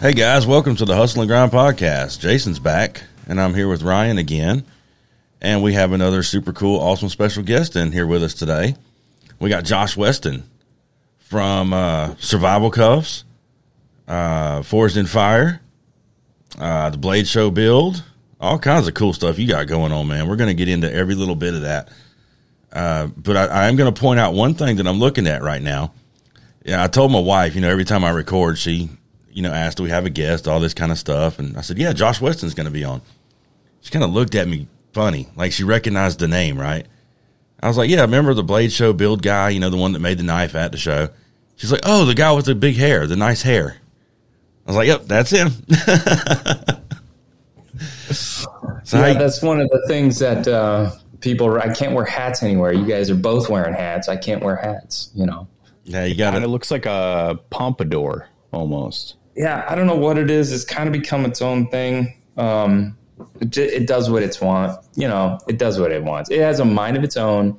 [0.00, 2.20] Hey guys, welcome to the Hustle and Grind podcast.
[2.20, 4.64] Jason's back, and I'm here with Ryan again.
[5.42, 8.76] And we have another super cool, awesome special guest in here with us today.
[9.40, 10.48] We got Josh Weston
[11.18, 13.24] from uh, Survival Cuffs,
[14.08, 15.60] uh, Forged in Fire,
[16.58, 18.02] uh, the Blade Show build,
[18.40, 20.28] all kinds of cool stuff you got going on, man.
[20.28, 21.90] We're going to get into every little bit of that.
[22.72, 25.42] Uh, but I, I am going to point out one thing that I'm looking at
[25.42, 25.92] right now.
[26.64, 28.88] Yeah, I told my wife, you know, every time I record, she
[29.32, 31.38] you know, asked, do we have a guest, all this kind of stuff.
[31.38, 33.00] And I said, yeah, Josh Weston's going to be on.
[33.80, 36.86] She kind of looked at me funny, like she recognized the name, right?
[37.62, 40.00] I was like, yeah, remember the Blade Show build guy, you know, the one that
[40.00, 41.08] made the knife at the show?
[41.56, 43.76] She's like, oh, the guy with the big hair, the nice hair.
[44.66, 45.50] I was like, yep, that's him.
[48.10, 52.42] so yeah, I, that's one of the things that uh, people, I can't wear hats
[52.42, 52.72] anywhere.
[52.72, 54.08] You guys are both wearing hats.
[54.08, 55.46] I can't wear hats, you know.
[55.84, 56.42] Yeah, you got it.
[56.42, 60.52] It looks like a pompadour almost yeah, I don't know what it is.
[60.52, 62.14] It's kind of become its own thing.
[62.36, 62.98] Um,
[63.40, 64.78] it, it does what it's want.
[64.96, 66.30] You know, it does what it wants.
[66.30, 67.58] It has a mind of its own,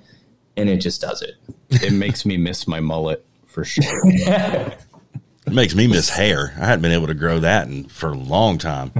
[0.56, 1.36] and it just does it.
[1.82, 3.86] It makes me miss my mullet for sure.
[4.04, 4.78] it
[5.48, 6.54] makes me miss hair.
[6.58, 8.92] I hadn't been able to grow that in, for a long time.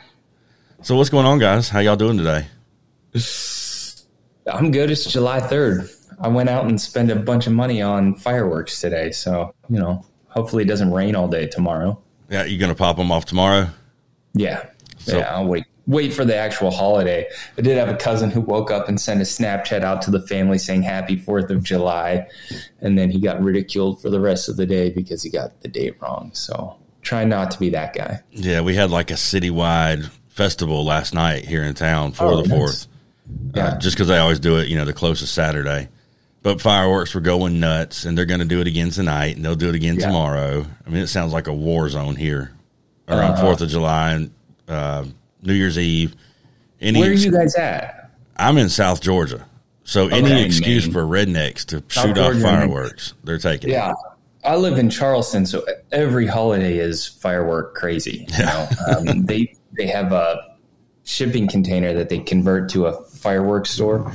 [0.82, 1.70] so what's going on, guys?
[1.70, 2.46] How y'all doing today?
[4.46, 4.90] I'm good.
[4.90, 5.90] It's July 3rd.
[6.20, 9.10] I went out and spent a bunch of money on fireworks today.
[9.10, 11.98] So, you know, Hopefully, it doesn't rain all day tomorrow.
[12.30, 13.68] Yeah, you're gonna pop them off tomorrow?
[14.34, 14.64] Yeah,
[14.98, 15.34] so, yeah.
[15.34, 15.64] I'll wait.
[15.86, 17.26] Wait for the actual holiday.
[17.58, 20.20] I did have a cousin who woke up and sent a Snapchat out to the
[20.20, 22.28] family saying Happy Fourth of July,
[22.80, 25.68] and then he got ridiculed for the rest of the day because he got the
[25.68, 26.30] date wrong.
[26.32, 28.20] So try not to be that guy.
[28.30, 32.48] Yeah, we had like a citywide festival last night here in town for oh, the
[32.48, 32.86] fourth.
[33.54, 35.88] Yeah, uh, just because I always do it, you know, the closest Saturday.
[36.42, 39.56] But fireworks were going nuts, and they're going to do it again tonight, and they'll
[39.56, 40.06] do it again yeah.
[40.06, 40.64] tomorrow.
[40.86, 42.52] I mean, it sounds like a war zone here
[43.08, 43.54] around uh-huh.
[43.54, 44.30] 4th of July and
[44.66, 45.04] uh,
[45.42, 46.14] New Year's Eve.
[46.80, 48.10] Any Where are you guys at?
[48.36, 49.46] I'm in South Georgia.
[49.84, 50.92] So okay, any excuse Maine.
[50.92, 53.90] for rednecks to South shoot Georgia, off fireworks, they're taking yeah.
[53.90, 53.96] It.
[54.44, 58.26] I live in Charleston, so every holiday is firework crazy.
[58.28, 58.68] You know?
[58.86, 60.56] um, they they have a
[61.04, 64.10] shipping container that they convert to a fireworks store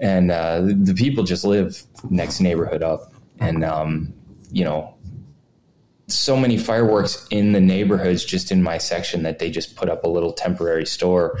[0.00, 4.12] and uh, the people just live next neighborhood up, and um,
[4.50, 4.94] you know,
[6.06, 10.04] so many fireworks in the neighborhoods just in my section that they just put up
[10.04, 11.38] a little temporary store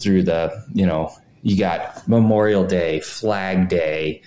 [0.00, 1.12] through the you know
[1.42, 4.22] you got Memorial Day, Flag Day,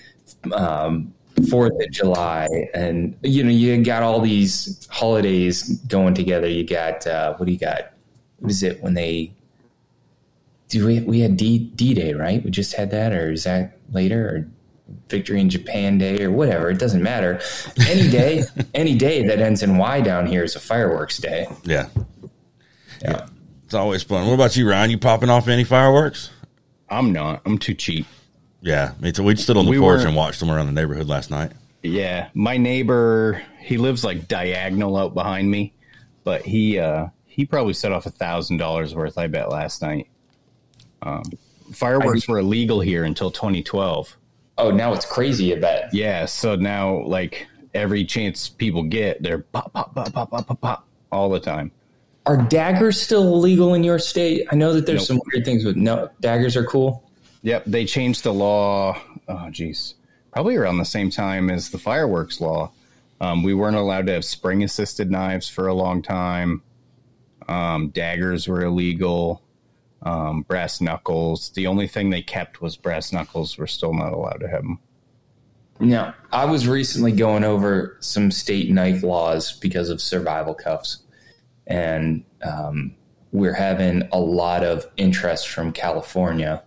[0.53, 1.13] um,
[1.49, 6.47] Fourth of July, and you know you got all these holidays going together.
[6.47, 7.93] You got uh, what do you got?
[8.39, 9.33] What is it when they
[10.71, 12.43] do we we had D D Day right?
[12.43, 14.47] We just had that, or is that later, or
[15.09, 16.69] Victory in Japan Day, or whatever?
[16.69, 17.41] It doesn't matter.
[17.87, 18.43] Any day,
[18.73, 21.45] any day that ends in Y down here is a fireworks day.
[21.63, 21.89] Yeah.
[22.23, 22.27] yeah,
[23.01, 23.27] yeah.
[23.65, 24.25] It's always fun.
[24.27, 24.91] What about you, Ryan?
[24.91, 26.31] You popping off any fireworks?
[26.89, 27.41] I'm not.
[27.45, 28.05] I'm too cheap.
[28.61, 29.23] Yeah, me too.
[29.23, 31.51] We stood on the we porch were, and watched them around the neighborhood last night.
[31.83, 35.73] Yeah, my neighbor, he lives like diagonal out behind me,
[36.23, 39.17] but he uh he probably set off a thousand dollars worth.
[39.17, 40.07] I bet last night.
[41.01, 41.23] Um,
[41.71, 44.17] fireworks were illegal here until 2012.
[44.57, 45.55] Oh, now it's crazy.
[45.55, 45.93] I bet.
[45.93, 46.25] Yeah.
[46.25, 50.87] So now, like every chance people get, they're pop, pop, pop, pop, pop, pop, pop
[51.11, 51.71] all the time.
[52.25, 54.47] Are daggers still illegal in your state?
[54.51, 55.19] I know that there's nope.
[55.19, 57.09] some weird things with no daggers are cool.
[57.41, 59.01] Yep, they changed the law.
[59.27, 59.95] Oh, geez,
[60.31, 62.71] probably around the same time as the fireworks law.
[63.19, 66.61] Um, we weren't allowed to have spring assisted knives for a long time.
[67.47, 69.41] Um, daggers were illegal
[70.03, 71.49] um, brass knuckles.
[71.51, 73.57] The only thing they kept was brass knuckles.
[73.57, 74.79] We're still not allowed to have them.
[75.79, 80.99] No, I was recently going over some state knife laws because of survival cuffs,
[81.65, 82.95] and um,
[83.31, 86.61] we're having a lot of interest from California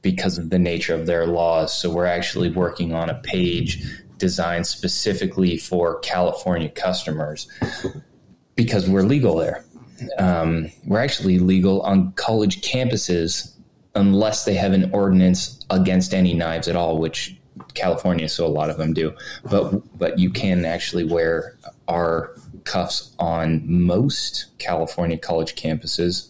[0.00, 1.76] because of the nature of their laws.
[1.76, 3.82] So we're actually working on a page
[4.18, 7.48] designed specifically for California customers
[8.54, 9.64] because we're legal there
[10.18, 13.52] um, we're actually legal on college campuses
[13.94, 17.36] unless they have an ordinance against any knives at all, which
[17.74, 19.14] California, so a lot of them do.
[19.44, 21.56] But but you can actually wear
[21.88, 26.28] our cuffs on most California college campuses.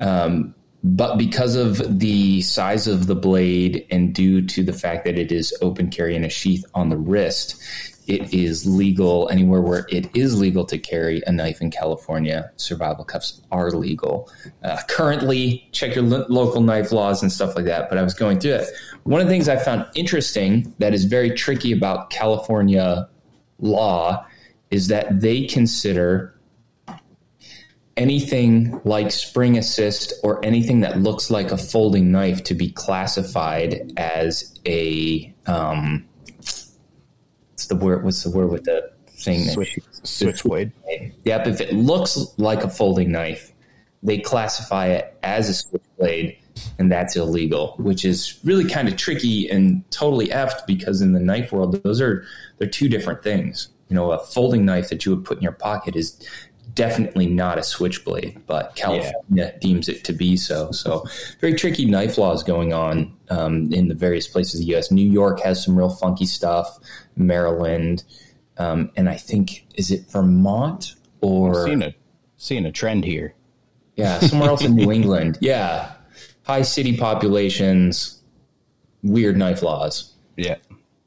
[0.00, 5.16] Um, but because of the size of the blade and due to the fact that
[5.16, 7.62] it is open carry in a sheath on the wrist,
[8.12, 12.50] it is legal anywhere where it is legal to carry a knife in California.
[12.56, 14.30] Survival cuffs are legal.
[14.62, 17.88] Uh, currently, check your lo- local knife laws and stuff like that.
[17.88, 18.68] But I was going through it.
[19.04, 23.08] One of the things I found interesting that is very tricky about California
[23.60, 24.26] law
[24.70, 26.34] is that they consider
[27.96, 33.90] anything like spring assist or anything that looks like a folding knife to be classified
[33.96, 36.06] as a um,
[37.62, 38.04] what's the word?
[38.04, 39.44] What's the word with the thing?
[39.44, 40.72] Switch, switchblade.
[41.24, 41.46] Yep.
[41.46, 43.52] If it looks like a folding knife,
[44.02, 46.36] they classify it as a switchblade,
[46.78, 51.20] and that's illegal, which is really kind of tricky and totally effed because in the
[51.20, 52.24] knife world, those are
[52.58, 53.68] they're two different things.
[53.88, 56.26] You know, a folding knife that you would put in your pocket is
[56.74, 59.58] definitely not a switchblade, but California yeah.
[59.60, 60.70] deems it to be so.
[60.72, 61.04] So,
[61.40, 64.90] very tricky knife laws going on um, in the various places of the U.S.
[64.90, 66.78] New York has some real funky stuff.
[67.16, 68.04] Maryland,
[68.58, 71.94] um, and I think is it Vermont or seeing a
[72.36, 73.34] seeing a trend here.
[73.96, 75.38] Yeah, somewhere else in New England.
[75.40, 75.92] Yeah,
[76.44, 78.22] high city populations,
[79.02, 80.12] weird knife laws.
[80.36, 80.56] Yeah.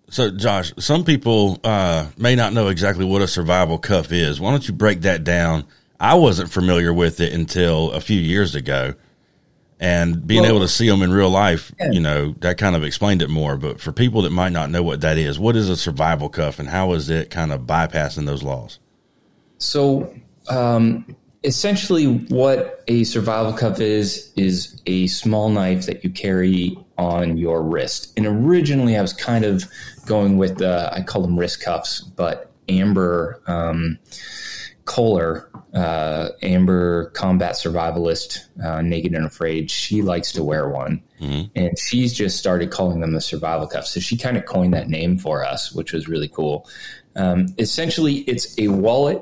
[0.09, 4.39] So, Josh, some people uh, may not know exactly what a survival cuff is.
[4.39, 5.65] Why don't you break that down?
[5.99, 8.93] I wasn't familiar with it until a few years ago,
[9.79, 11.91] and being well, able to see them in real life, yeah.
[11.91, 13.57] you know, that kind of explained it more.
[13.57, 16.59] But for people that might not know what that is, what is a survival cuff,
[16.59, 18.79] and how is it kind of bypassing those laws?
[19.57, 20.13] So,
[20.49, 27.37] um, essentially what a survival cuff is is a small knife that you carry on
[27.37, 28.13] your wrist.
[28.17, 29.63] And originally i was kind of
[30.05, 33.99] going with the i call them wrist cuffs but amber um,
[34.85, 39.69] kohler uh, amber combat survivalist uh, naked and afraid.
[39.69, 41.03] She likes to wear one.
[41.19, 41.47] Mm-hmm.
[41.55, 44.89] and she's just started calling them the survival cuff so she kind of coined that
[44.89, 46.67] name for us which was really cool.
[47.15, 49.21] Um, essentially it's a wallet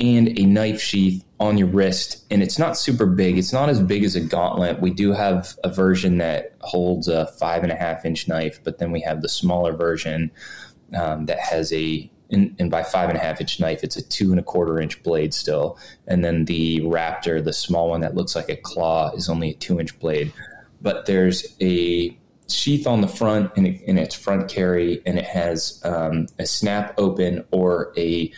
[0.00, 2.24] and a knife sheath on your wrist.
[2.30, 3.38] And it's not super big.
[3.38, 4.80] It's not as big as a gauntlet.
[4.80, 8.78] We do have a version that holds a five and a half inch knife, but
[8.78, 10.30] then we have the smaller version
[10.96, 14.02] um, that has a and, and, by five and a half inch knife, it's a
[14.02, 15.78] two and a quarter inch blade still.
[16.06, 19.54] And then the Raptor, the small one that looks like a claw, is only a
[19.54, 20.30] two inch blade.
[20.82, 22.14] But there's a
[22.48, 27.44] sheath on the front and, its front carry, and it has um, a snap open
[27.50, 28.32] or a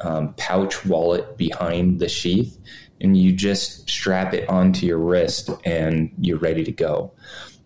[0.00, 2.58] um, pouch wallet behind the sheath,
[3.00, 7.12] and you just strap it onto your wrist, and you're ready to go.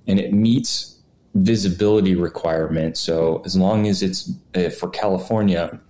[0.06, 0.98] And it meets
[1.34, 3.00] visibility requirements.
[3.00, 5.80] So as long as it's uh, for California,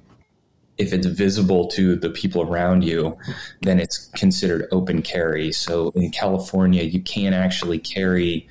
[0.76, 3.16] if it's visible to the people around you,
[3.62, 5.52] then it's considered open carry.
[5.52, 8.48] So in California, you can't actually carry.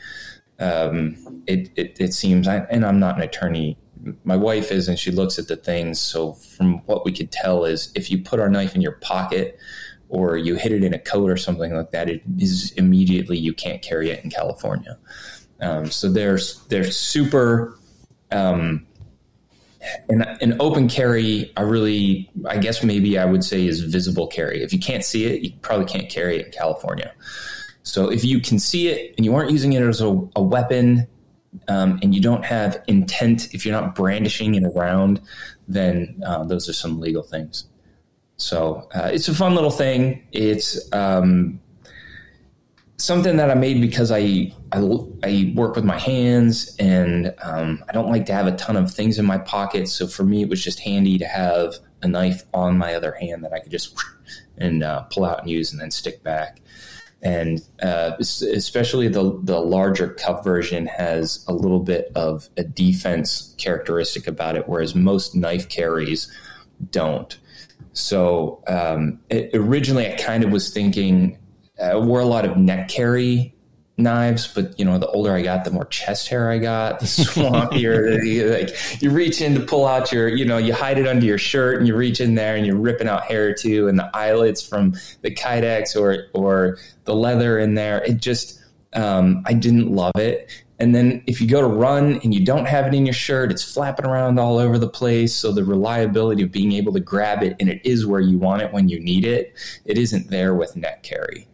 [0.59, 3.77] Um, it, it, it seems, and I'm not an attorney
[4.23, 5.99] my wife is, and she looks at the things.
[5.99, 9.59] So from what we could tell is, if you put our knife in your pocket
[10.09, 13.53] or you hit it in a coat or something like that, it is immediately you
[13.53, 14.97] can't carry it in California.
[15.61, 17.77] Um, so there's they're super.
[18.31, 18.85] Um,
[20.09, 24.61] and an open carry, I really, I guess maybe I would say is visible carry.
[24.61, 27.13] If you can't see it, you probably can't carry it in California.
[27.83, 31.07] So if you can see it and you aren't using it as a, a weapon,
[31.67, 35.21] um, and you don't have intent, if you're not brandishing it around,
[35.67, 37.65] then uh, those are some legal things.
[38.37, 40.25] So uh, it's a fun little thing.
[40.31, 41.59] It's um,
[42.97, 44.79] something that I made because I, I,
[45.23, 48.93] I work with my hands and um, I don't like to have a ton of
[48.93, 49.89] things in my pocket.
[49.89, 53.43] So for me, it was just handy to have a knife on my other hand
[53.43, 53.95] that I could just
[54.57, 56.61] and uh, pull out and use and then stick back
[57.21, 63.55] and uh, especially the the larger cup version has a little bit of a defense
[63.57, 66.31] characteristic about it, whereas most knife carries
[66.91, 67.37] don't.
[67.93, 71.37] So um, it, originally, I kind of was thinking
[71.81, 73.53] I wore a lot of neck carry
[73.99, 77.05] knives, but you know, the older I got, the more chest hair I got, the
[77.05, 78.51] swampier.
[78.51, 81.37] like you reach in to pull out your, you know, you hide it under your
[81.37, 84.65] shirt and you reach in there and you're ripping out hair too, and the eyelets
[84.65, 88.03] from the Kydex or or the leather in there.
[88.03, 88.61] It just,
[88.93, 90.49] um, I didn't love it.
[90.79, 93.51] And then if you go to run and you don't have it in your shirt,
[93.51, 95.35] it's flapping around all over the place.
[95.35, 98.61] So the reliability of being able to grab it and it is where you want
[98.61, 99.53] it when you need it,
[99.83, 101.48] it isn't there with neck carry.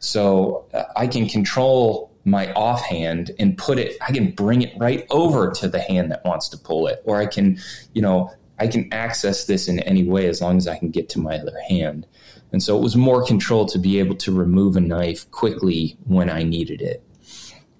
[0.00, 5.06] So uh, I can control my offhand and put it, I can bring it right
[5.10, 7.02] over to the hand that wants to pull it.
[7.04, 7.58] Or I can,
[7.94, 11.08] you know, I can access this in any way as long as I can get
[11.10, 12.06] to my other hand.
[12.52, 16.30] And so it was more control to be able to remove a knife quickly when
[16.30, 17.02] I needed it.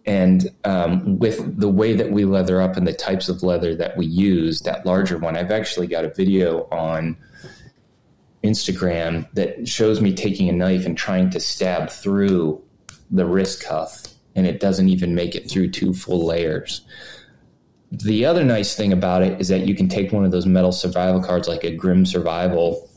[0.07, 3.97] And um, with the way that we leather up and the types of leather that
[3.97, 7.17] we use, that larger one, I've actually got a video on
[8.49, 12.63] Instagram that shows me taking a knife and trying to stab through
[13.11, 16.83] the wrist cuff, and it doesn't even make it through two full layers.
[17.91, 20.73] the other nice thing about it is that you can take one of those metal
[20.73, 22.89] survival cards like a Grim Survival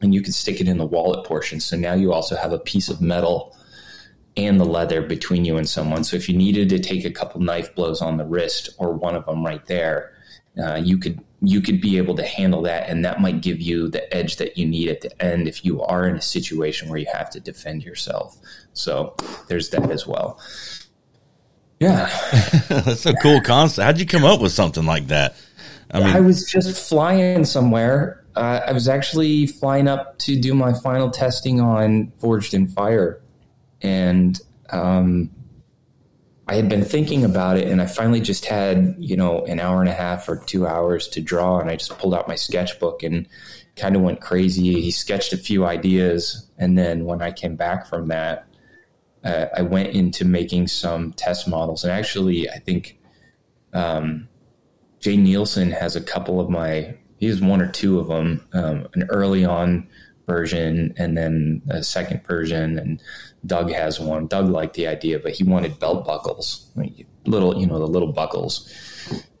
[0.00, 1.60] and you can stick it in the wallet portion.
[1.60, 3.56] So now you also have a piece of metal
[4.36, 6.04] and the leather between you and someone.
[6.04, 9.14] So if you needed to take a couple knife blows on the wrist or one
[9.14, 10.14] of them right there,
[10.62, 13.88] uh, you could you could be able to handle that, and that might give you
[13.88, 16.98] the edge that you need at the end if you are in a situation where
[16.98, 18.36] you have to defend yourself.
[18.74, 19.14] So
[19.48, 20.38] there's that as well.
[21.78, 22.06] Yeah,
[22.68, 23.84] that's a cool concept.
[23.84, 25.34] How'd you come up with something like that?
[25.92, 28.24] I mean, I was just flying somewhere.
[28.36, 33.20] Uh, I was actually flying up to do my final testing on Forged in Fire,
[33.80, 34.38] and
[34.68, 35.30] um,
[36.50, 39.78] I had been thinking about it and I finally just had, you know, an hour
[39.78, 41.60] and a half or two hours to draw.
[41.60, 43.28] And I just pulled out my sketchbook and
[43.76, 44.80] kind of went crazy.
[44.80, 46.50] He sketched a few ideas.
[46.58, 48.48] And then when I came back from that,
[49.22, 51.84] uh, I went into making some test models.
[51.84, 52.98] And actually, I think
[53.72, 54.28] um,
[54.98, 55.18] J.
[55.18, 59.04] Neilson has a couple of my, he has one or two of them, um, an
[59.10, 59.86] early on
[60.26, 62.76] version and then a second version.
[62.76, 63.00] And
[63.46, 64.26] Doug has one.
[64.26, 68.12] Doug liked the idea, but he wanted belt buckles, like little, you know, the little
[68.12, 68.70] buckles,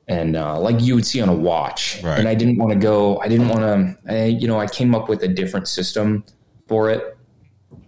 [0.08, 2.00] and uh, like you would see on a watch.
[2.02, 2.18] Right.
[2.18, 3.18] And I didn't want to go.
[3.20, 3.60] I didn't want
[4.06, 4.30] to.
[4.30, 6.24] You know, I came up with a different system
[6.66, 7.16] for it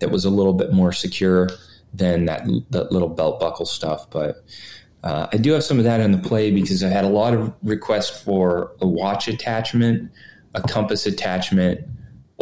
[0.01, 1.49] that was a little bit more secure
[1.95, 4.11] than that that little belt buckle stuff.
[4.11, 4.45] But
[5.03, 7.35] uh, I do have some of that in the play because I had a lot
[7.35, 10.11] of requests for a watch attachment,
[10.55, 11.87] a compass attachment,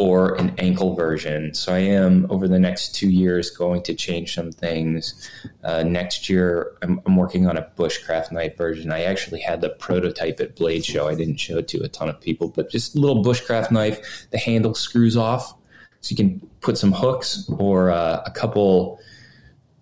[0.01, 1.53] or an ankle version.
[1.53, 5.29] So I am over the next two years going to change some things.
[5.63, 8.91] Uh, next year, I'm, I'm, working on a bushcraft knife version.
[8.91, 11.07] I actually had the prototype at Blade Show.
[11.07, 14.25] I didn't show it to a ton of people, but just a little bushcraft knife.
[14.31, 15.53] The handle screws off,
[15.99, 18.99] so you can put some hooks or uh, a couple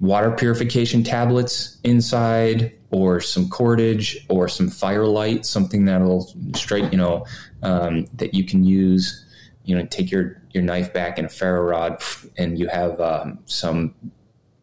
[0.01, 7.25] water purification tablets inside or some cordage or some firelight something that'll straight you know
[7.63, 9.25] um, that you can use
[9.69, 12.01] you know take your your knife back in a ferro rod
[12.37, 13.93] and you have um, some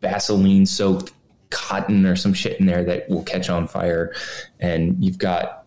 [0.03, 1.13] Vaseline soaked
[1.51, 4.13] cotton or some shit in there that will catch on fire,
[4.59, 5.65] and you've got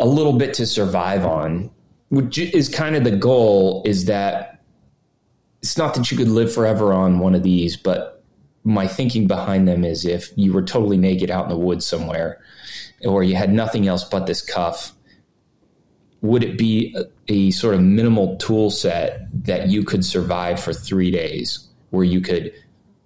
[0.00, 1.70] a little bit to survive on,
[2.08, 3.84] which is kind of the goal.
[3.86, 4.60] Is that
[5.62, 8.24] it's not that you could live forever on one of these, but
[8.64, 12.42] my thinking behind them is if you were totally naked out in the woods somewhere,
[13.04, 14.92] or you had nothing else but this cuff
[16.22, 20.72] would it be a, a, sort of minimal tool set that you could survive for
[20.72, 22.52] three days where you could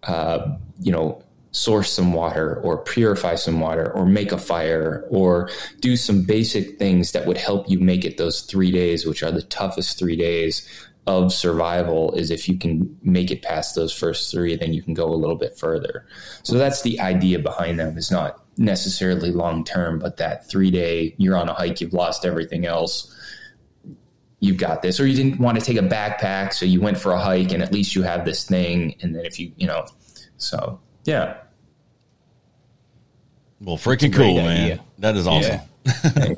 [0.05, 5.51] uh, you know source some water or purify some water or make a fire or
[5.81, 9.33] do some basic things that would help you make it those three days which are
[9.33, 10.69] the toughest three days
[11.07, 14.95] of survival is if you can make it past those first three then you can
[14.95, 16.07] go a little bit further.
[16.43, 17.97] So that's the idea behind them.
[17.97, 22.25] Is not necessarily long term, but that three day, you're on a hike, you've lost
[22.25, 23.17] everything else.
[24.39, 27.13] You've got this, or you didn't want to take a backpack, so you went for
[27.13, 28.95] a hike, and at least you have this thing.
[29.03, 29.87] And then if you, you know,
[30.37, 31.39] so yeah.
[33.61, 34.81] Well, freaking cool, man.
[34.99, 35.61] That is awesome.
[36.05, 36.35] Yeah.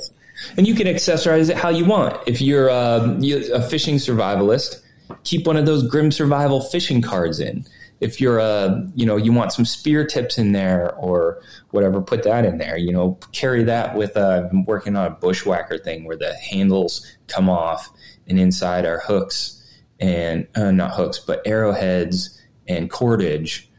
[0.57, 2.17] and you can accessorize it how you want.
[2.27, 3.19] If you're uh,
[3.53, 4.81] a fishing survivalist,
[5.25, 7.67] keep one of those grim survival fishing cards in
[8.03, 11.41] if you're a you know you want some spear tips in there or
[11.71, 15.11] whatever put that in there you know carry that with uh, i'm working on a
[15.11, 17.89] bushwhacker thing where the handles come off
[18.27, 19.63] and inside are hooks
[20.01, 23.71] and uh, not hooks but arrowheads and cordage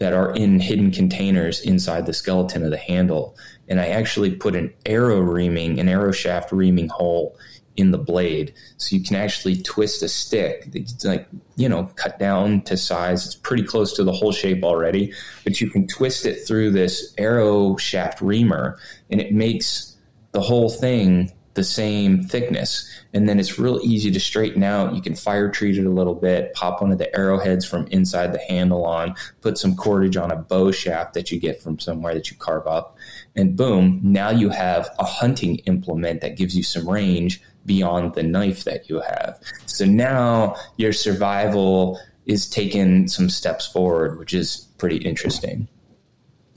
[0.00, 3.36] that are in hidden containers inside the skeleton of the handle.
[3.68, 7.36] And i actually put an arrow reaming an arrow shaft reaming hole
[7.80, 8.54] in the blade.
[8.76, 13.26] So you can actually twist a stick It's like, you know, cut down to size.
[13.26, 15.12] It's pretty close to the whole shape already,
[15.44, 18.78] but you can twist it through this arrow shaft reamer
[19.10, 19.96] and it makes
[20.32, 22.88] the whole thing the same thickness.
[23.12, 24.94] And then it's real easy to straighten out.
[24.94, 28.32] You can fire treat it a little bit, pop one of the arrowheads from inside
[28.32, 32.14] the handle on, put some cordage on a bow shaft that you get from somewhere
[32.14, 32.96] that you carve up.
[33.34, 38.22] And boom, now you have a hunting implement that gives you some range beyond the
[38.24, 39.38] knife that you have.
[39.66, 45.68] So now your survival is taking some steps forward, which is pretty interesting.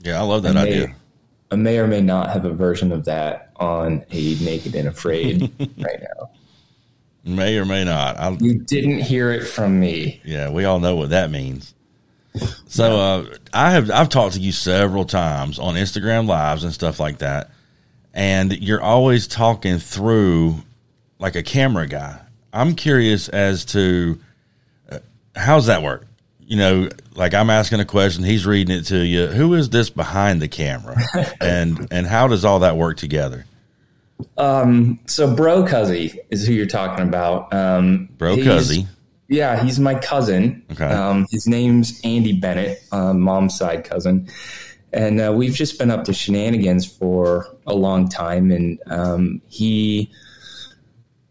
[0.00, 0.86] Yeah, I love that I idea.
[0.88, 0.94] May,
[1.52, 5.42] I may or may not have a version of that on a Naked and Afraid
[5.78, 6.30] right now.
[7.24, 8.18] May or may not.
[8.18, 10.20] I, you didn't hear it from me.
[10.24, 11.74] Yeah, we all know what that means.
[12.66, 16.98] So uh, I have I've talked to you several times on Instagram lives and stuff
[16.98, 17.52] like that,
[18.12, 20.56] and you're always talking through
[21.18, 22.20] like a camera guy.
[22.52, 24.18] I'm curious as to
[24.90, 24.98] uh,
[25.34, 26.06] how's that work.
[26.46, 29.26] you know, like I'm asking a question, he's reading it to you.
[29.26, 30.96] Who is this behind the camera,
[31.40, 33.44] and and how does all that work together?
[34.36, 37.52] Um, so Bro Cuzzy is who you're talking about.
[37.52, 38.86] Um, Bro Cuzzy.
[39.28, 40.62] Yeah, he's my cousin.
[40.72, 40.84] Okay.
[40.84, 44.28] Um, his name's Andy Bennett, um, mom's side cousin.
[44.92, 48.52] And uh, we've just been up to shenanigans for a long time.
[48.52, 50.12] And um, he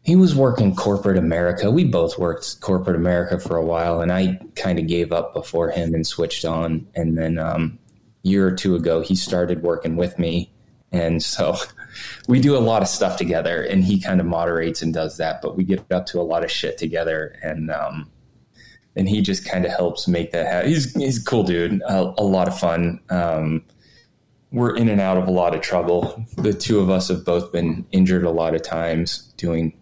[0.03, 1.71] he was working corporate America.
[1.71, 5.69] We both worked corporate America for a while, and I kind of gave up before
[5.71, 6.85] him and switched on.
[6.93, 7.79] And then um,
[8.23, 10.51] a year or two ago, he started working with me,
[10.91, 11.55] and so
[12.27, 13.63] we do a lot of stuff together.
[13.63, 16.43] And he kind of moderates and does that, but we get up to a lot
[16.43, 18.11] of shit together, and um,
[18.97, 20.69] and he just kind of helps make that happen.
[20.69, 22.99] He's he's a cool dude, a, a lot of fun.
[23.09, 23.63] Um,
[24.51, 26.25] we're in and out of a lot of trouble.
[26.35, 29.73] The two of us have both been injured a lot of times doing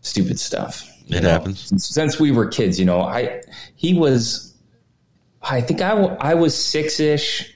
[0.00, 0.88] stupid stuff.
[1.08, 1.30] It know.
[1.30, 1.60] happens.
[1.60, 2.78] Since, since we were kids.
[2.78, 3.40] You know, I
[3.76, 4.54] he was,
[5.42, 7.54] I think I w- I was six ish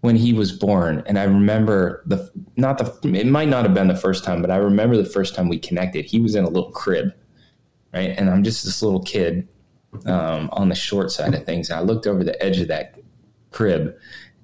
[0.00, 3.88] when he was born, and I remember the not the it might not have been
[3.88, 6.04] the first time, but I remember the first time we connected.
[6.04, 7.12] He was in a little crib,
[7.92, 9.48] right, and I'm just this little kid
[10.06, 11.70] um, on the short side of things.
[11.70, 12.98] And I looked over the edge of that
[13.50, 13.96] crib,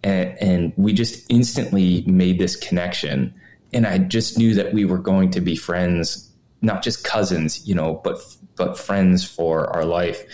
[0.02, 3.34] and, and we just instantly made this connection.
[3.72, 6.27] And I just knew that we were going to be friends,
[6.60, 8.18] not just cousins, you know, but
[8.56, 10.24] but friends for our life.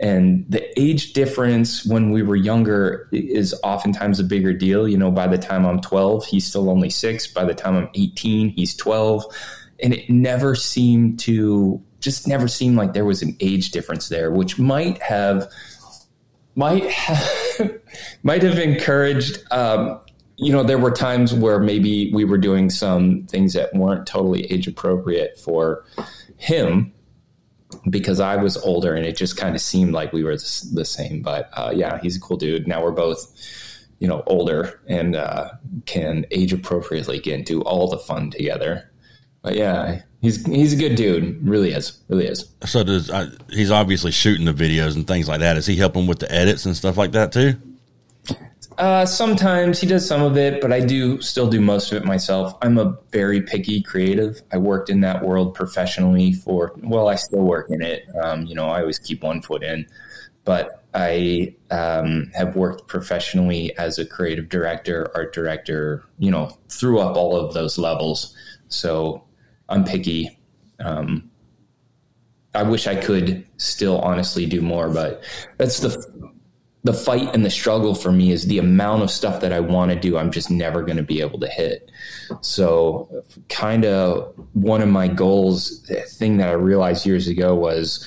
[0.00, 4.88] And the age difference when we were younger is oftentimes a bigger deal.
[4.88, 7.26] You know, by the time I'm 12, he's still only six.
[7.26, 9.24] By the time I'm 18, he's 12.
[9.82, 14.30] And it never seemed to just never seemed like there was an age difference there,
[14.30, 15.50] which might have
[16.54, 17.30] might have
[18.22, 20.00] might have encouraged um,
[20.36, 24.50] you know there were times where maybe we were doing some things that weren't totally
[24.50, 25.84] age appropriate for
[26.36, 26.92] him
[27.90, 30.84] because I was older and it just kind of seemed like we were the, the
[30.84, 31.22] same.
[31.22, 32.66] But uh, yeah he's a cool dude.
[32.66, 33.32] Now we're both
[34.00, 35.50] you know older and uh,
[35.86, 38.90] can age appropriately get into all the fun together.
[39.42, 41.46] But yeah he's he's a good dude.
[41.46, 42.00] Really is.
[42.08, 42.48] Really is.
[42.64, 45.56] So does I, he's obviously shooting the videos and things like that?
[45.56, 47.54] Is he helping with the edits and stuff like that too?
[48.78, 52.04] Uh, sometimes he does some of it, but I do still do most of it
[52.04, 52.54] myself.
[52.60, 54.42] I'm a very picky creative.
[54.52, 58.04] I worked in that world professionally for, well, I still work in it.
[58.22, 59.86] Um, you know, I always keep one foot in,
[60.44, 66.98] but I um, have worked professionally as a creative director, art director, you know, through
[66.98, 68.36] up all of those levels.
[68.68, 69.24] So
[69.68, 70.38] I'm picky.
[70.80, 71.30] Um,
[72.54, 75.22] I wish I could still honestly do more, but
[75.58, 76.32] that's the
[76.84, 79.90] the fight and the struggle for me is the amount of stuff that I want
[79.90, 81.90] to do, I'm just never going to be able to hit.
[82.42, 88.06] So, kind of one of my goals, the thing that I realized years ago was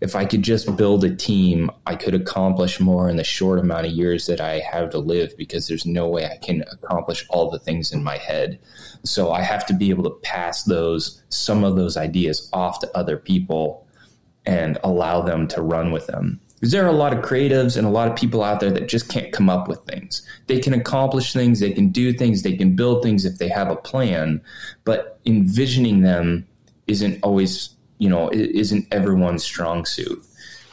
[0.00, 3.86] if I could just build a team, I could accomplish more in the short amount
[3.86, 7.50] of years that I have to live because there's no way I can accomplish all
[7.50, 8.58] the things in my head.
[9.02, 12.96] So, I have to be able to pass those, some of those ideas off to
[12.96, 13.86] other people
[14.46, 17.86] and allow them to run with them because there are a lot of creatives and
[17.86, 20.26] a lot of people out there that just can't come up with things.
[20.46, 23.68] They can accomplish things, they can do things, they can build things if they have
[23.68, 24.40] a plan,
[24.84, 26.46] but envisioning them
[26.86, 30.24] isn't always, you know, isn't everyone's strong suit.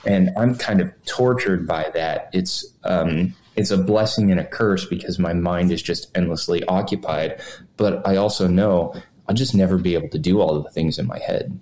[0.05, 2.29] And I'm kind of tortured by that.
[2.31, 7.41] It's um, it's a blessing and a curse because my mind is just endlessly occupied.
[7.75, 8.95] But I also know
[9.27, 11.59] I'll just never be able to do all of the things in my head,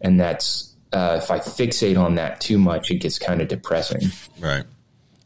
[0.00, 4.10] and that's uh, if I fixate on that too much, it gets kind of depressing.
[4.40, 4.64] Right.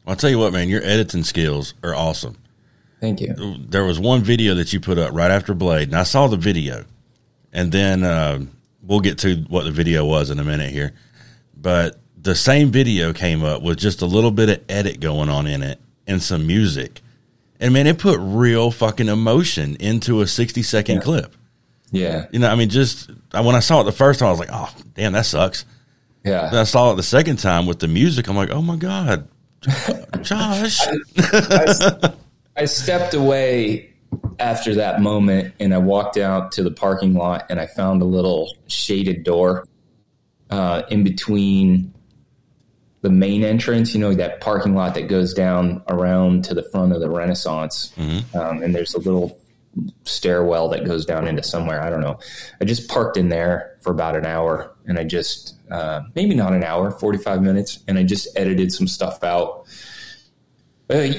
[0.05, 2.37] I'll tell you what, man, your editing skills are awesome.
[2.99, 3.35] Thank you.
[3.67, 6.37] There was one video that you put up right after Blade, and I saw the
[6.37, 6.85] video,
[7.51, 8.45] and then uh,
[8.81, 10.93] we'll get to what the video was in a minute here.
[11.55, 15.47] But the same video came up with just a little bit of edit going on
[15.47, 17.01] in it and some music,
[17.59, 21.35] and man, it put real fucking emotion into a sixty second clip.
[21.93, 24.39] Yeah, You know, I mean, just when I saw it the first time, I was
[24.39, 25.63] like, "Oh, damn, that sucks."
[26.23, 26.61] Then yeah.
[26.61, 28.27] I saw it the second time with the music.
[28.27, 29.27] I'm like, "Oh my god,
[30.21, 30.79] Josh!"
[32.57, 33.93] I stepped away
[34.39, 38.05] after that moment, and I walked out to the parking lot, and I found a
[38.05, 39.67] little shaded door
[40.49, 41.93] uh, in between
[43.01, 43.93] the main entrance.
[43.93, 47.93] You know that parking lot that goes down around to the front of the Renaissance,
[48.33, 49.37] um, and there's a little
[50.03, 51.81] stairwell that goes down into somewhere.
[51.81, 52.19] I don't know.
[52.61, 56.53] I just parked in there for about an hour and I just, uh, maybe not
[56.53, 59.65] an hour, 45 minutes, and I just edited some stuff out.
[60.89, 61.13] Uh,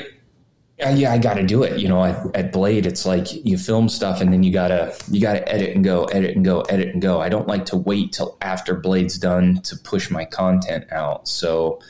[0.78, 1.78] yeah, I got to do it.
[1.78, 5.20] You know, at, at Blade, it's like you film stuff and then you gotta you
[5.20, 7.20] gotta edit and go, edit and go, edit and go.
[7.20, 11.28] I don't like to wait till after Blade's done to push my content out.
[11.28, 11.80] So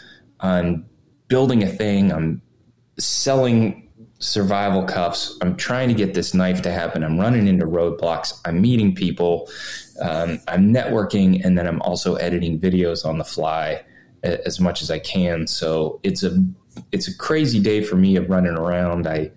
[0.41, 0.87] I'm
[1.29, 2.13] building a thing.
[2.13, 2.43] I'm
[2.99, 3.84] selling
[4.25, 5.37] survival cuffs.
[5.43, 7.05] I'm trying to get this knife to happen.
[7.05, 8.41] I'm running into roadblocks.
[8.45, 9.49] I'm meeting people.
[10.01, 13.85] Um, I'm networking, and then I'm also editing videos on the fly
[14.23, 15.47] as much as I can.
[15.47, 16.43] So it's a
[16.91, 19.07] it's a crazy day for me of running around.
[19.07, 19.31] I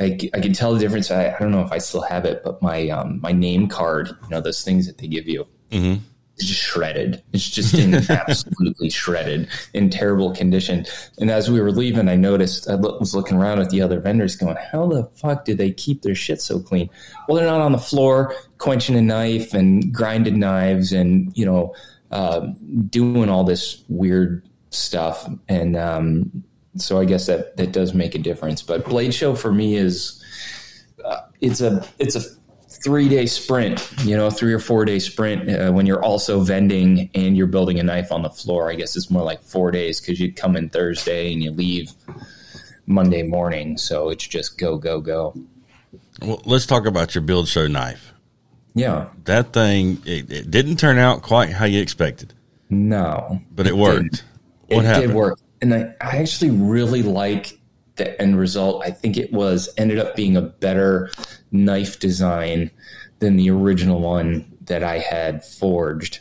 [0.00, 1.10] I, I can tell the difference.
[1.10, 4.08] I, I don't know if I still have it, but my um, my name card,
[4.08, 6.02] you know, those things that they give you, mm-hmm.
[6.36, 7.22] It's just shredded.
[7.32, 10.84] It's just in absolutely shredded, in terrible condition.
[11.18, 14.36] And as we were leaving, I noticed I was looking around at the other vendors,
[14.36, 16.90] going, "How the fuck do they keep their shit so clean?"
[17.26, 21.74] Well, they're not on the floor quenching a knife and grinding knives, and you know,
[22.10, 22.40] uh,
[22.90, 25.26] doing all this weird stuff.
[25.48, 26.44] And um,
[26.76, 28.60] so I guess that that does make a difference.
[28.60, 30.22] But Blade Show for me is
[31.02, 32.20] uh, it's a it's a
[32.82, 37.10] three day sprint, you know, three or four day sprint uh, when you're also vending
[37.14, 38.70] and you're building a knife on the floor.
[38.70, 41.92] I guess it's more like four days because you come in Thursday and you leave
[42.86, 43.76] Monday morning.
[43.76, 45.34] So it's just go go go.
[46.22, 48.12] Well, let's talk about your build show knife.
[48.74, 52.34] Yeah, that thing it, it didn't turn out quite how you expected.
[52.68, 54.24] No, but it, it worked.
[54.68, 54.76] Did.
[54.76, 55.08] What it happened?
[55.08, 57.58] did work and I, I actually really like
[57.96, 58.82] the end result.
[58.84, 61.10] I think it was ended up being a better
[61.50, 62.70] knife design
[63.18, 66.20] than the original one that I had forged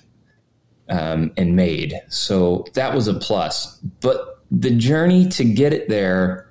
[0.89, 1.99] um, and made.
[2.09, 3.77] So that was a plus.
[4.01, 6.49] But the journey to get it there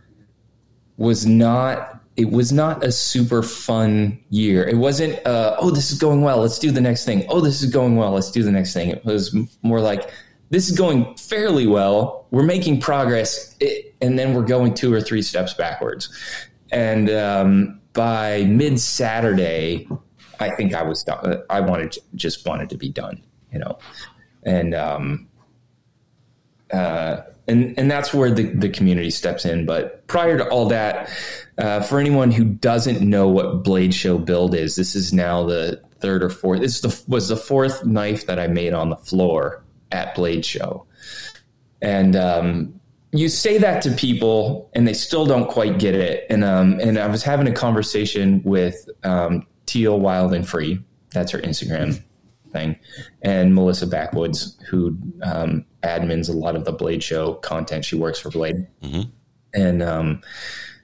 [0.97, 1.91] was not.
[2.17, 4.65] It was not a super fun year.
[4.69, 5.27] It wasn't.
[5.27, 6.39] Uh, oh, this is going well.
[6.39, 7.27] Let's do the next thing.
[7.29, 8.13] Oh, this is going well.
[8.13, 8.91] Let's do the next thing.
[8.91, 10.13] It was more like
[10.51, 12.27] this is going fairly well.
[12.31, 13.57] We're making progress,
[14.01, 16.09] and then we're going two or three steps backwards.
[16.71, 19.89] And um, by mid Saturday,
[20.41, 21.43] I think I was done.
[21.49, 23.79] I wanted just wanted to be done, you know,
[24.45, 25.29] and um,
[26.73, 29.67] uh, and and that's where the the community steps in.
[29.67, 31.11] But prior to all that,
[31.59, 35.81] uh, for anyone who doesn't know what Blade Show build is, this is now the
[36.01, 36.61] third or fourth.
[36.61, 40.87] This the, was the fourth knife that I made on the floor at Blade Show.
[41.83, 42.81] And um,
[43.13, 46.27] you say that to people, and they still don't quite get it.
[46.29, 50.81] And um, and I was having a conversation with um, Teal Wild and Free.
[51.13, 52.03] That's her Instagram
[52.53, 52.77] thing,
[53.23, 57.85] and Melissa Backwoods, who um, admins a lot of the Blade Show content.
[57.85, 59.03] She works for Blade, mm-hmm.
[59.53, 60.23] and um,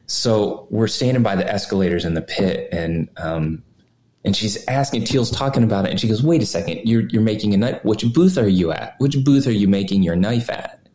[0.06, 3.64] so we're standing by the escalators in the pit, and um,
[4.24, 7.22] and she's asking Teal's talking about it, and she goes, "Wait a second, you're you're
[7.22, 7.84] making a knife.
[7.84, 8.94] Which booth are you at?
[8.98, 10.88] Which booth are you making your knife at?"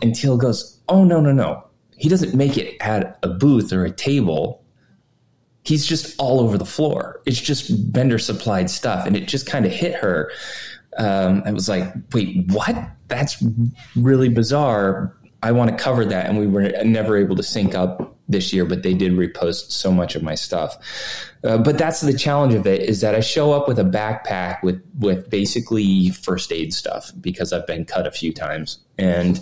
[0.00, 1.64] And Teal goes, "Oh no, no, no.
[1.96, 4.62] He doesn't make it at a booth or a table.
[5.64, 7.20] He's just all over the floor.
[7.26, 10.30] It's just vendor supplied stuff." And it just kind of hit her.
[10.98, 12.76] Um, I was like, "Wait, what?
[13.08, 13.42] That's
[13.96, 18.11] really bizarre." I want to cover that, and we were never able to sync up
[18.32, 20.76] this year, but they did repost so much of my stuff.
[21.44, 24.62] Uh, but that's the challenge of it is that I show up with a backpack
[24.62, 29.40] with with basically first aid stuff because I've been cut a few times and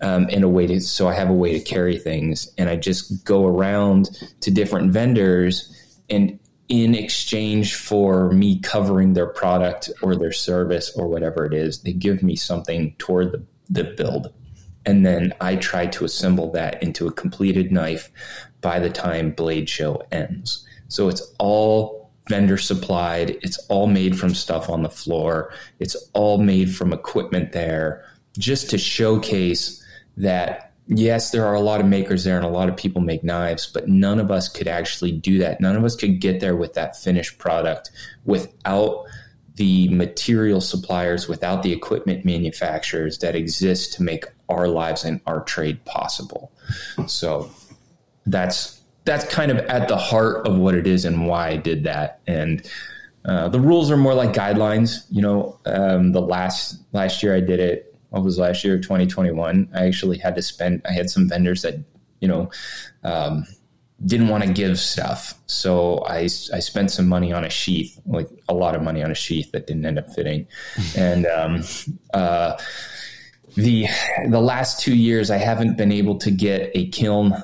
[0.00, 2.76] um, in a way to so I have a way to carry things and I
[2.76, 5.76] just go around to different vendors
[6.08, 11.82] and in exchange for me covering their product or their service or whatever it is,
[11.82, 14.32] they give me something toward the, the build
[14.86, 18.10] and then I try to assemble that into a completed knife
[18.60, 20.66] by the time Blade Show ends.
[20.88, 26.38] So it's all vendor supplied, it's all made from stuff on the floor, it's all
[26.38, 28.04] made from equipment there,
[28.38, 29.84] just to showcase
[30.16, 33.22] that yes, there are a lot of makers there and a lot of people make
[33.22, 35.60] knives, but none of us could actually do that.
[35.60, 37.90] None of us could get there with that finished product
[38.24, 39.04] without
[39.60, 45.44] the material suppliers, without the equipment manufacturers that exist to make our lives and our
[45.44, 46.50] trade possible.
[47.06, 47.50] So
[48.24, 51.84] that's that's kind of at the heart of what it is and why I did
[51.84, 52.20] that.
[52.26, 52.66] And
[53.26, 55.04] uh, the rules are more like guidelines.
[55.10, 57.94] You know, um, the last last year I did it.
[58.08, 58.80] What was last year?
[58.80, 59.68] Twenty twenty one.
[59.74, 60.80] I actually had to spend.
[60.88, 61.74] I had some vendors that
[62.20, 62.50] you know.
[63.04, 63.46] Um,
[64.06, 65.34] didn't want to give stuff.
[65.46, 69.10] So I, I spent some money on a sheath, like a lot of money on
[69.10, 70.46] a sheath that didn't end up fitting.
[70.96, 71.62] and um,
[72.14, 72.56] uh,
[73.56, 73.86] the
[74.28, 77.34] the last two years, I haven't been able to get a kiln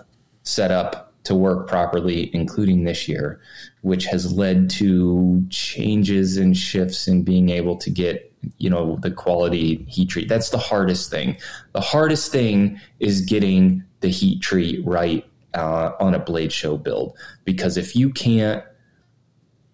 [0.44, 3.40] set up to work properly, including this year,
[3.82, 9.10] which has led to changes and shifts in being able to get you know the
[9.10, 10.28] quality heat treat.
[10.28, 11.36] That's the hardest thing.
[11.72, 15.24] The hardest thing is getting the heat treat right
[15.56, 18.62] uh, on a blade show build because if you can't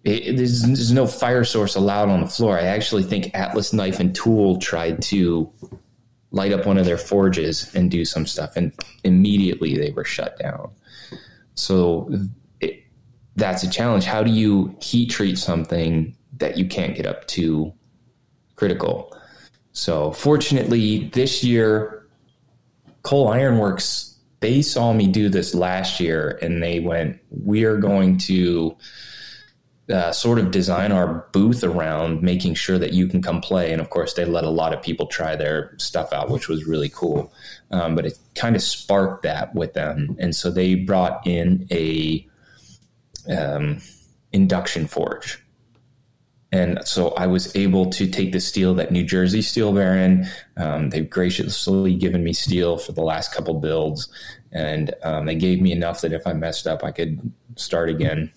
[0.03, 2.59] it, there's, there's, no fire source allowed on the floor.
[2.59, 5.49] I actually think Atlas Knife and Tool tried to
[6.31, 8.57] light up one of their forges and do some stuff.
[8.57, 8.73] And
[9.05, 10.71] immediately they were shut down.
[11.55, 12.11] So
[12.59, 12.83] it,
[13.37, 14.03] that's a challenge.
[14.03, 17.71] How do you heat treat something that you can't get up to
[18.55, 19.15] critical?
[19.71, 22.07] So fortunately, this year,
[23.03, 24.12] Coal Ironworks,
[24.43, 28.75] they saw me do this last year and they went, we are going to
[29.89, 33.71] uh, sort of design our booth around making sure that you can come play.
[33.71, 36.65] And of course, they let a lot of people try their stuff out, which was
[36.65, 37.31] really cool.
[37.71, 42.27] Um, but it kind of sparked that with them, and so they brought in a
[43.29, 43.81] um,
[44.31, 45.42] induction forge.
[46.53, 50.27] And so I was able to take the steel that New Jersey Steel Baron.
[50.55, 54.07] Um, they've graciously given me steel for the last couple builds,
[54.51, 58.31] and um, they gave me enough that if I messed up, I could start again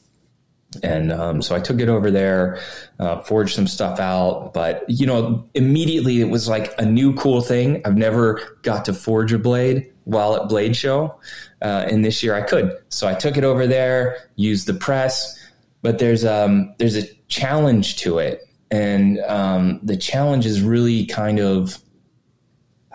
[0.82, 2.60] and um, so I took it over there,
[2.98, 4.52] uh, forged some stuff out.
[4.52, 7.82] But you know, immediately it was like a new cool thing.
[7.84, 11.18] I've never got to forge a blade while at Blade Show,
[11.62, 12.76] uh, and this year I could.
[12.88, 15.34] So I took it over there, used the press.
[15.82, 21.38] But there's um there's a challenge to it, and um, the challenge is really kind
[21.38, 21.78] of.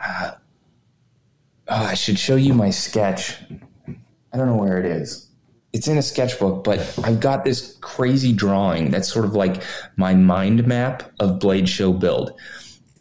[0.03, 0.31] Uh,
[1.67, 3.37] oh, I should show you my sketch.
[4.33, 5.31] I don't know where it is
[5.73, 9.63] it's in a sketchbook, but I've got this crazy drawing that's sort of like
[9.95, 12.37] my mind map of Blade Show build,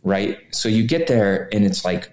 [0.05, 0.39] right?
[0.53, 2.13] So you get there and it's like,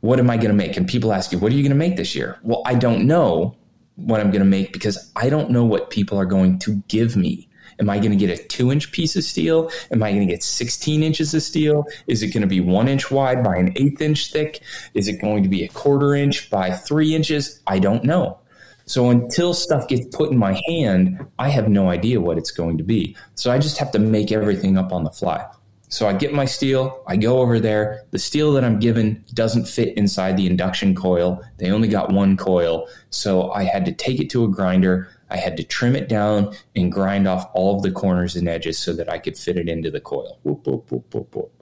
[0.00, 0.76] what am I going to make?
[0.76, 2.38] And people ask you, what are you going to make this year?
[2.42, 3.54] Well, I don't know
[3.96, 7.16] what I'm going to make because I don't know what people are going to give
[7.16, 7.48] me.
[7.78, 9.70] Am I going to get a two inch piece of steel?
[9.90, 11.84] Am I going to get 16 inches of steel?
[12.06, 14.62] Is it going to be one inch wide by an eighth inch thick?
[14.94, 17.60] Is it going to be a quarter inch by three inches?
[17.66, 18.38] I don't know.
[18.86, 22.78] So until stuff gets put in my hand, I have no idea what it's going
[22.78, 23.16] to be.
[23.34, 25.44] So I just have to make everything up on the fly.
[25.88, 28.04] So I get my steel, I go over there.
[28.10, 31.42] The steel that I'm given doesn't fit inside the induction coil.
[31.58, 32.88] They only got one coil.
[33.10, 35.08] So I had to take it to a grinder.
[35.30, 38.78] I had to trim it down and grind off all of the corners and edges
[38.78, 40.38] so that I could fit it into the coil.
[40.42, 41.52] Whoop, whoop, whoop,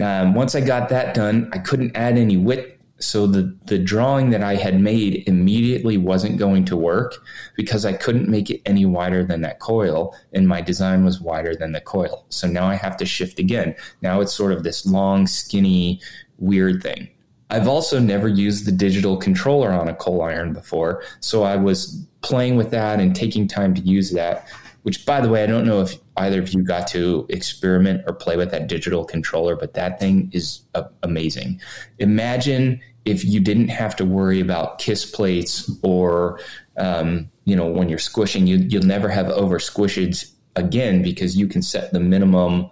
[0.00, 4.30] um, once I got that done, I couldn't add any width so the the drawing
[4.30, 7.16] that I had made immediately wasn't going to work
[7.56, 11.54] because I couldn't make it any wider than that coil and my design was wider
[11.54, 12.26] than the coil.
[12.28, 13.74] So now I have to shift again.
[14.02, 16.00] Now it's sort of this long skinny
[16.38, 17.08] weird thing.
[17.48, 22.06] I've also never used the digital controller on a coal iron before, so I was
[22.20, 24.46] playing with that and taking time to use that
[24.82, 28.14] which by the way, I don't know if either of you got to experiment or
[28.14, 30.62] play with that digital controller, but that thing is
[31.02, 31.60] amazing.
[31.98, 36.40] Imagine if you didn't have to worry about kiss plates or,
[36.76, 41.46] um, you know, when you're squishing, you, you'll never have over squishes again because you
[41.46, 42.70] can set the minimum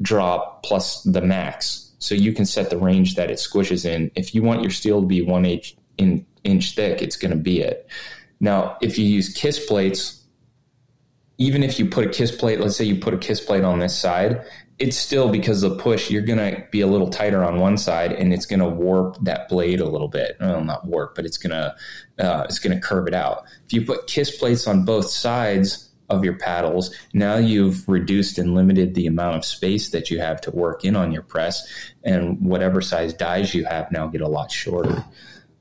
[0.00, 1.90] drop plus the max.
[1.98, 4.10] So you can set the range that it squishes in.
[4.14, 7.36] If you want your steel to be one inch, in, inch thick, it's going to
[7.36, 7.88] be it.
[8.40, 10.24] Now, if you use kiss plates,
[11.38, 13.78] even if you put a kiss plate, let's say you put a kiss plate on
[13.78, 14.44] this side,
[14.82, 17.78] it's still because of the push, you're going to be a little tighter on one
[17.78, 20.36] side and it's going to warp that blade a little bit.
[20.40, 21.76] Well, not warp, but it's going to,
[22.18, 23.44] uh, it's going to curve it out.
[23.64, 28.56] If you put kiss plates on both sides of your paddles, now you've reduced and
[28.56, 31.64] limited the amount of space that you have to work in on your press
[32.02, 35.04] and whatever size dies you have now get a lot shorter.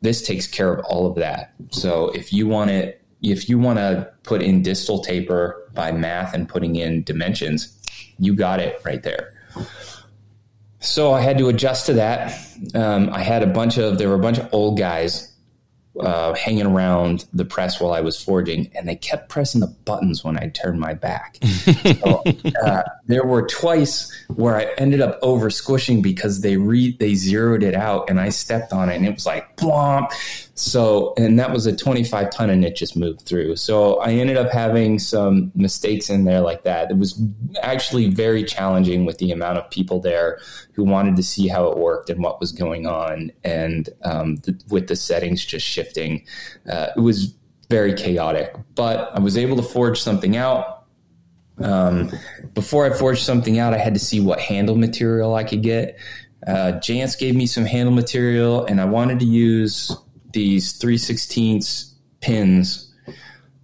[0.02, 1.54] This takes care of all of that.
[1.70, 6.34] So if you want it if you want to put in distal taper by math
[6.34, 7.78] and putting in dimensions,
[8.20, 9.34] you got it right there.
[10.80, 12.34] So I had to adjust to that.
[12.74, 15.32] Um, I had a bunch of there were a bunch of old guys
[16.00, 20.24] uh, hanging around the press while I was forging, and they kept pressing the buttons
[20.24, 21.38] when I turned my back.
[21.44, 22.24] so,
[22.64, 27.64] uh, there were twice where I ended up over squishing because they re they zeroed
[27.64, 30.12] it out, and I stepped on it, and it was like blomp.
[30.62, 33.56] So, and that was a 25 ton and it just moved through.
[33.56, 36.92] So I ended up having some mistakes in there like that.
[36.92, 37.20] It was
[37.64, 40.40] actually very challenging with the amount of people there
[40.74, 43.32] who wanted to see how it worked and what was going on.
[43.44, 46.26] And um, the, with the settings just shifting,
[46.70, 47.34] uh, it was
[47.70, 50.81] very chaotic, but I was able to forge something out.
[51.64, 52.12] Um,
[52.54, 55.98] before I forged something out, I had to see what handle material I could get.
[56.48, 59.96] Uh, Jantz gave me some handle material, and I wanted to use
[60.34, 62.94] these 3 16ths pins,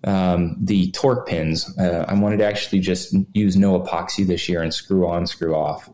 [0.04, 1.78] um, the Torx pins.
[1.78, 5.56] Uh, I wanted to actually just use no epoxy this year and screw on, screw
[5.56, 5.90] off.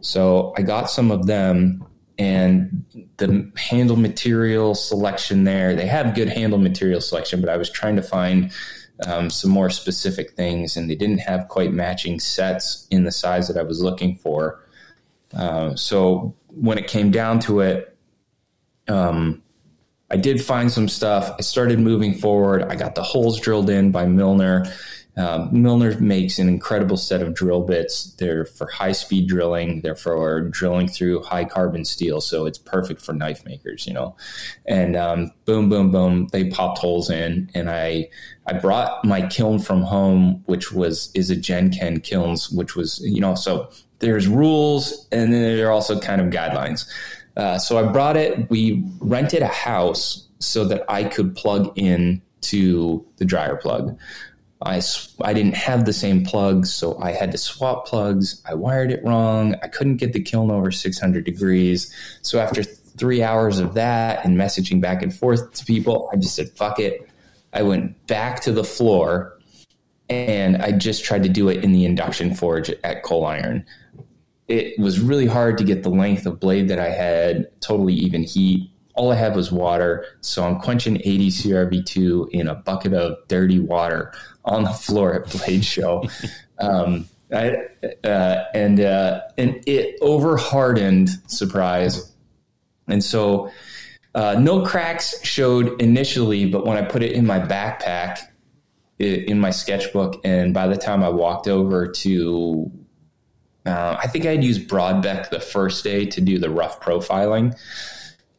[0.00, 1.86] So I got some of them
[2.18, 2.84] and
[3.18, 7.96] the handle material selection there, they have good handle material selection, but I was trying
[7.96, 8.50] to find
[9.04, 13.48] um, some more specific things and they didn't have quite matching sets in the size
[13.48, 14.60] that I was looking for.
[15.36, 17.96] Uh, so when it came down to it,
[18.88, 19.42] um,
[20.10, 21.34] I did find some stuff.
[21.38, 22.62] I started moving forward.
[22.62, 24.64] I got the holes drilled in by Milner.
[25.16, 28.12] Um, Milner makes an incredible set of drill bits.
[28.14, 29.80] They're for high speed drilling.
[29.80, 32.20] They're for drilling through high carbon steel.
[32.20, 34.14] So it's perfect for knife makers, you know.
[34.66, 37.50] And um, boom, boom, boom, they popped holes in.
[37.54, 38.08] And I
[38.46, 43.20] I brought my kiln from home, which was is a Jen-Ken kilns, which was you
[43.20, 46.86] know so there's rules and then there are also kind of guidelines.
[47.36, 48.50] Uh, so I brought it.
[48.50, 53.98] We rented a house so that I could plug in to the dryer plug.
[54.62, 54.80] I,
[55.22, 58.42] I didn't have the same plugs, so I had to swap plugs.
[58.48, 59.54] I wired it wrong.
[59.62, 61.94] I couldn't get the kiln over 600 degrees.
[62.22, 66.34] So after three hours of that and messaging back and forth to people, I just
[66.34, 67.08] said, fuck it.
[67.52, 69.38] I went back to the floor
[70.08, 73.66] and I just tried to do it in the induction forge at coal iron.
[74.48, 78.22] It was really hard to get the length of blade that I had, totally even
[78.22, 80.04] heat all I had was water.
[80.20, 84.12] So I'm quenching 80 CRV2 in a bucket of dirty water
[84.46, 86.08] on the floor at Blade Show.
[86.58, 87.56] um, I,
[88.04, 92.12] uh, and uh, and it over hardened, surprise.
[92.88, 93.50] And so
[94.14, 98.20] uh, no cracks showed initially, but when I put it in my backpack,
[98.98, 102.70] it, in my sketchbook, and by the time I walked over to,
[103.66, 107.58] uh, I think I'd used Brodbeck the first day to do the rough profiling.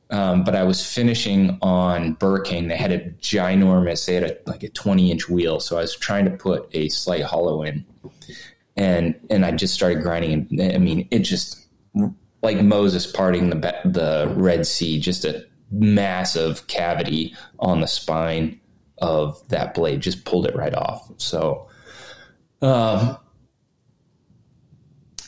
[0.09, 2.69] Um, but I was finishing on Burr King.
[2.69, 5.59] They had a ginormous, they had a, like a 20 inch wheel.
[5.59, 7.85] So I was trying to put a slight hollow in
[8.77, 10.47] and, and I just started grinding.
[10.51, 11.67] And I mean, it just
[12.41, 18.61] like Moses parting the, the Red Sea, just a massive cavity on the spine
[18.99, 21.11] of that blade, just pulled it right off.
[21.17, 21.67] So,
[22.61, 23.17] um,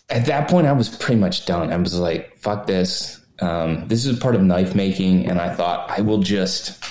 [0.09, 1.71] at that point, I was pretty much done.
[1.71, 5.89] I was like, fuck this um, this is part of knife making, and I thought
[5.89, 6.83] I will just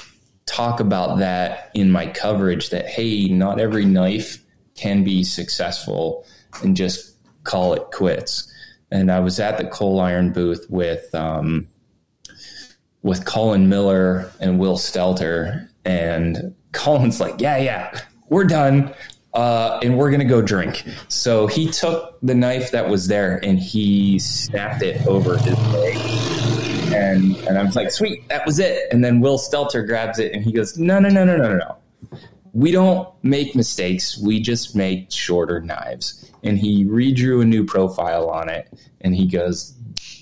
[0.47, 4.43] talk about that in my coverage that, hey, not every knife
[4.75, 6.27] can be successful
[6.63, 8.53] and just call it quits.
[8.91, 11.69] And I was at the coal iron booth with, um,
[13.03, 18.95] with Colin Miller and Will Stelter, and Colin's like, yeah, yeah, we're done.
[19.35, 20.83] Uh, and we're gonna go drink.
[21.09, 26.18] So he took the knife that was there and he snapped it over his leg
[26.99, 28.93] and and I was like, sweet, that was it.
[28.93, 31.57] And then Will Stelter grabs it and he goes, no, no, no, no, no, no,
[31.57, 31.77] no.
[32.53, 34.19] We don't make mistakes.
[34.19, 36.31] We just make shorter knives.
[36.43, 39.75] And he redrew a new profile on it, and he goes,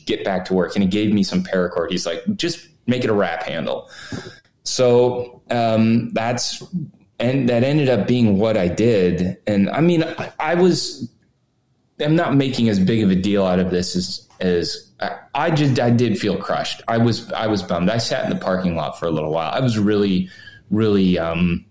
[0.07, 0.75] get back to work.
[0.75, 1.91] And he gave me some paracord.
[1.91, 3.91] He's like, just make it a wrap handle.
[4.65, 6.62] So um, that's
[7.19, 9.39] and that ended up being what I did.
[9.47, 11.11] And I mean, I, I was
[12.01, 15.51] I'm not making as big of a deal out of this as as I, I
[15.51, 16.83] just I did feel crushed.
[16.89, 17.91] I was I was bummed.
[17.91, 19.51] I sat in the parking lot for a little while.
[19.53, 20.29] I was really
[20.71, 21.65] really um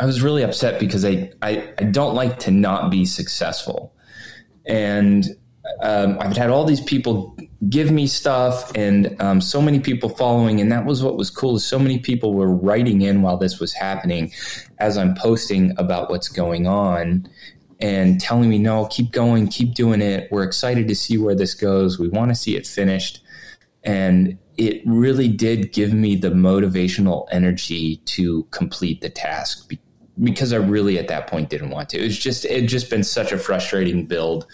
[0.00, 3.94] I was really upset because I I, I don't like to not be successful.
[4.66, 5.26] And
[5.80, 7.36] um, I've had all these people
[7.68, 11.56] give me stuff and um, so many people following and that was what was cool
[11.56, 14.32] is so many people were writing in while this was happening
[14.78, 17.24] as i'm posting about what's going on
[17.82, 20.30] and telling me, no, keep going, keep doing it.
[20.30, 21.98] We're excited to see where this goes.
[21.98, 23.20] We want to see it finished.
[23.82, 29.72] And it really did give me the motivational energy to complete the task
[30.22, 31.98] because I really at that point didn't want to.
[31.98, 34.46] It was just, it just been such a frustrating build.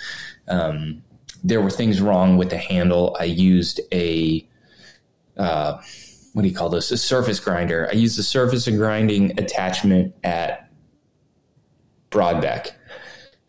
[0.49, 1.03] Um,
[1.45, 3.15] there were things wrong with the handle.
[3.21, 4.49] I used a,
[5.37, 5.83] uh,
[6.33, 6.91] what do you call this?
[6.91, 7.89] A surface grinder.
[7.93, 10.71] I used a surface and grinding attachment at
[12.11, 12.73] Brodbeck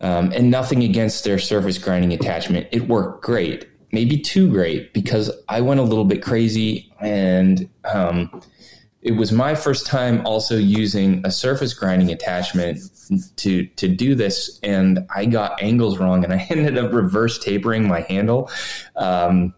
[0.00, 2.66] um, and nothing against their surface grinding attachment.
[2.72, 8.42] It worked great, maybe too great, because I went a little bit crazy and um,
[9.02, 12.80] it was my first time also using a surface grinding attachment
[13.36, 17.88] to to do this, and I got angles wrong, and I ended up reverse tapering
[17.88, 18.50] my handle,
[18.96, 19.54] um,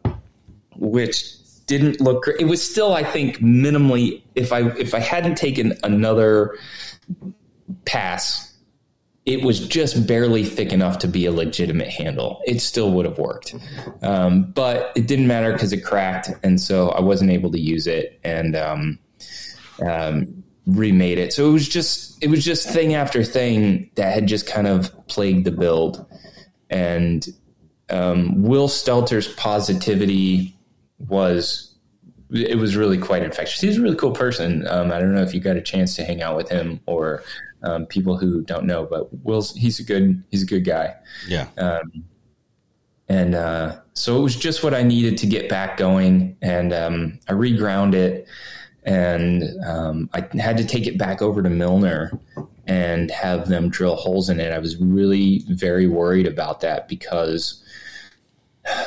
[0.76, 1.34] which
[1.66, 2.40] didn't look great.
[2.40, 4.22] It was still, I think, minimally.
[4.36, 6.56] If I if I hadn't taken another
[7.84, 8.51] pass
[9.24, 12.40] it was just barely thick enough to be a legitimate handle.
[12.44, 13.54] It still would have worked,
[14.02, 17.86] um, but it didn't matter because it cracked, and so I wasn't able to use
[17.86, 18.98] it and um,
[19.86, 21.32] um, remade it.
[21.32, 24.92] So it was just it was just thing after thing that had just kind of
[25.06, 26.04] plagued the build,
[26.68, 27.26] and
[27.90, 30.56] um, Will Stelter's positivity
[30.98, 31.71] was
[32.32, 33.60] it was really quite infectious.
[33.60, 34.66] He's a really cool person.
[34.68, 37.22] Um, I don't know if you got a chance to hang out with him or
[37.62, 40.94] um, people who don't know, but Will's he's a good he's a good guy.
[41.28, 41.48] Yeah.
[41.58, 42.04] Um,
[43.08, 46.36] and uh, so it was just what I needed to get back going.
[46.40, 48.26] And um, I reground it,
[48.84, 52.18] and um, I had to take it back over to Milner
[52.66, 54.52] and have them drill holes in it.
[54.52, 57.61] I was really very worried about that because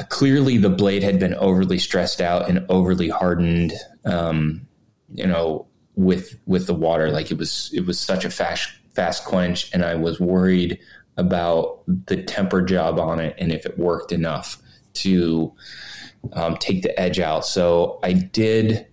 [0.10, 3.74] clearly the blade had been overly stressed out and overly hardened.
[4.06, 4.68] Um,
[5.14, 9.26] you know, with with the water, like it was it was such a fast fast
[9.26, 10.80] quench, and I was worried
[11.18, 14.62] about the temper job on it and if it worked enough
[14.94, 15.54] to
[16.34, 17.46] um, take the edge out.
[17.46, 18.88] So I did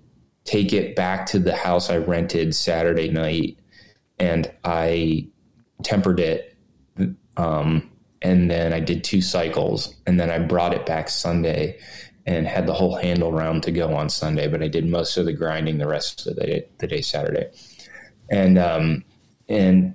[0.44, 3.58] take it back to the house I rented Saturday night
[4.18, 5.28] and I
[5.82, 6.56] tempered it.
[7.36, 7.90] Um,
[8.22, 11.78] and then I did two cycles and then I brought it back Sunday
[12.24, 15.26] and had the whole handle round to go on Sunday, but I did most of
[15.26, 17.50] the grinding the rest of the day, the day Saturday.
[18.30, 19.04] And, um,
[19.48, 19.94] and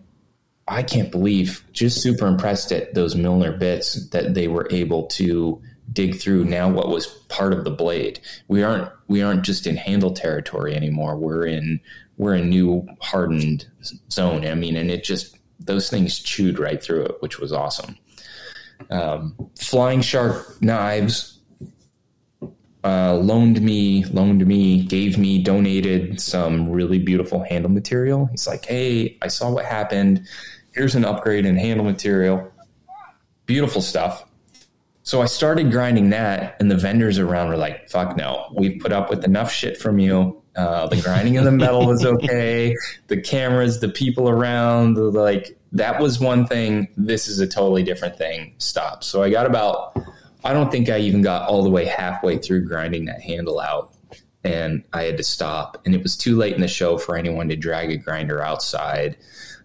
[0.67, 5.61] I can't believe, just super impressed at those Milner bits that they were able to
[5.93, 8.19] dig through now what was part of the blade.
[8.49, 11.15] We aren't we aren't just in handle territory anymore.
[11.15, 11.79] We're in
[12.17, 13.67] we're in new hardened
[14.11, 14.45] zone.
[14.45, 17.95] I mean, and it just those things chewed right through it, which was awesome.
[18.89, 21.39] Um, flying shark knives
[22.83, 28.27] uh, loaned me, loaned me, gave me, donated some really beautiful handle material.
[28.27, 30.27] He's like, "Hey, I saw what happened
[30.77, 32.51] here's an upgrade in handle material.
[33.47, 34.23] Beautiful stuff.
[35.01, 38.91] So I started grinding that, and the vendors around were like, fuck no, we've put
[38.91, 40.41] up with enough shit from you.
[40.57, 42.75] Uh, the grinding of the metal was okay.
[43.07, 46.87] The cameras, the people around, the, like, that was one thing.
[46.97, 48.55] This is a totally different thing.
[48.57, 49.03] Stop.
[49.03, 49.95] So I got about,
[50.43, 53.93] I don't think I even got all the way halfway through grinding that handle out.
[54.43, 55.81] And I had to stop.
[55.85, 59.17] And it was too late in the show for anyone to drag a grinder outside.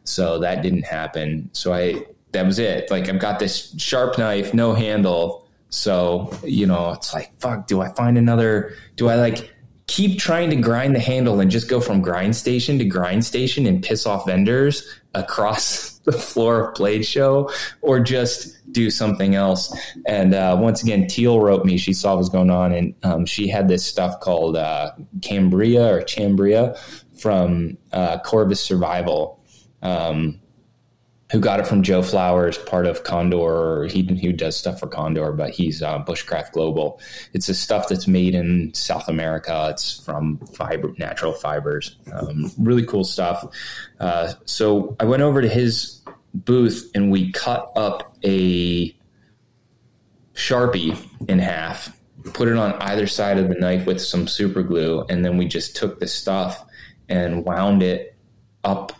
[0.04, 1.48] So that didn't happen.
[1.52, 2.90] So I that was it.
[2.90, 5.46] Like I've got this sharp knife, no handle.
[5.68, 9.54] So, you know, it's like, fuck, do I find another do I like
[9.86, 13.66] keep trying to grind the handle and just go from grind station to grind station
[13.66, 19.76] and piss off vendors across the floor of Blade Show or just do something else.
[20.06, 21.76] And uh, once again, Teal wrote me.
[21.76, 25.94] She saw what was going on, and um, she had this stuff called uh, Cambria
[25.94, 26.76] or Chambria
[27.16, 29.38] from uh, Corvus Survival
[29.82, 30.40] um,
[31.32, 33.86] who got it from Joe Flowers, part of Condor.
[33.86, 37.00] He he does stuff for Condor, but he's uh, Bushcraft Global.
[37.32, 39.68] It's a stuff that's made in South America.
[39.70, 41.96] It's from fiber, natural fibers.
[42.12, 43.46] Um, really cool stuff.
[43.98, 46.02] Uh, so I went over to his
[46.34, 48.94] booth and we cut up a
[50.34, 51.96] sharpie in half,
[52.34, 55.46] put it on either side of the knife with some super glue, and then we
[55.46, 56.62] just took the stuff
[57.08, 58.16] and wound it
[58.64, 58.92] up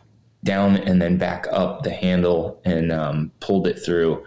[0.45, 4.25] down and then back up the handle and um, pulled it through.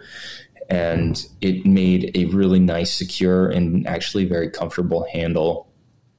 [0.68, 5.68] And it made a really nice, secure, and actually very comfortable handle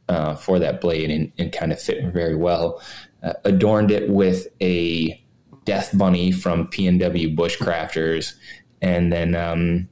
[0.08, 2.82] uh, for that blade and, and, kind of fit very well.
[3.22, 5.22] Uh, adorned it with a
[5.66, 8.36] death bunny from PNW Bushcrafters.
[8.82, 9.90] And then, um,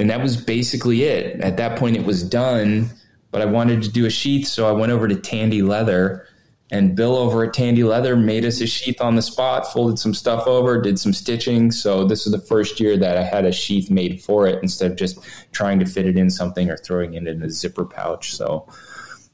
[0.00, 1.40] and that was basically it.
[1.40, 2.90] At that point, it was done,
[3.30, 4.48] but I wanted to do a sheath.
[4.48, 6.26] So I went over to Tandy Leather
[6.70, 10.14] and Bill over at Tandy Leather made us a sheath on the spot, folded some
[10.14, 11.70] stuff over, did some stitching.
[11.70, 14.90] So this is the first year that I had a sheath made for it instead
[14.90, 15.18] of just
[15.52, 18.34] trying to fit it in something or throwing it in a zipper pouch.
[18.34, 18.66] So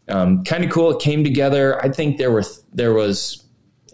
[0.09, 0.91] um, kind of cool.
[0.91, 1.83] It came together.
[1.85, 3.45] I think there were there was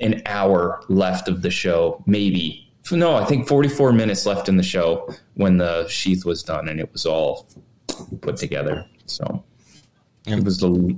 [0.01, 2.62] an hour left of the show, maybe.
[2.91, 6.78] No, I think 44 minutes left in the show when the sheath was done and
[6.78, 7.49] it was all
[8.20, 8.87] put together.
[9.07, 9.45] So
[10.26, 10.97] it was the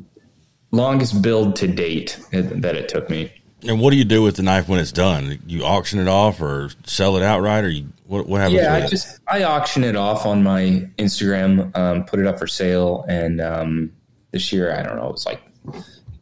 [0.71, 3.33] longest build to date that it took me.
[3.67, 5.41] And what do you do with the knife when it's done?
[5.47, 8.61] You auction it off or sell it outright, or you what, what happens?
[8.61, 12.47] Yeah, I just I auction it off on my Instagram, um, put it up for
[12.47, 13.93] sale, and um,
[14.31, 15.43] this year I don't know, it's like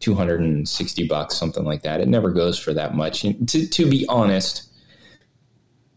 [0.01, 2.01] two hundred and sixty bucks, something like that.
[2.01, 3.20] It never goes for that much.
[3.22, 4.70] to to be honest,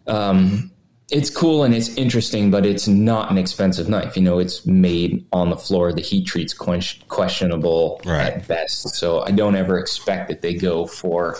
[0.08, 0.72] um,
[1.12, 4.16] it's cool and it's interesting, but it's not an expensive knife.
[4.16, 5.92] You know, it's made on the floor.
[5.92, 8.34] The heat treat's questionable right.
[8.34, 8.90] at best.
[8.90, 11.38] So I don't ever expect that they go for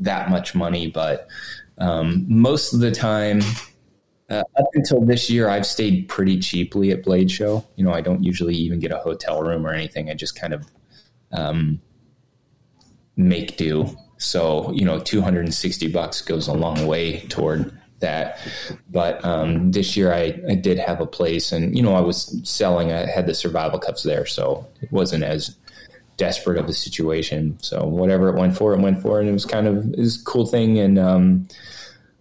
[0.00, 0.88] that much money.
[0.88, 1.28] But
[1.78, 3.40] um, most of the time,
[4.28, 7.64] uh, up until this year, I've stayed pretty cheaply at Blade Show.
[7.76, 10.10] You know, I don't usually even get a hotel room or anything.
[10.10, 10.66] I just kind of
[11.32, 11.80] um,
[13.16, 13.96] make do.
[14.18, 18.38] So, you know, 260 bucks goes a long way toward that.
[18.90, 22.40] But um, this year I, I did have a place, and you know I was
[22.48, 22.92] selling.
[22.92, 25.56] I had the survival cups there, so it wasn't as
[26.16, 27.58] desperate of a situation.
[27.60, 30.46] So whatever it went for, it went for, and it was kind of a cool
[30.46, 30.78] thing.
[30.78, 31.48] And um,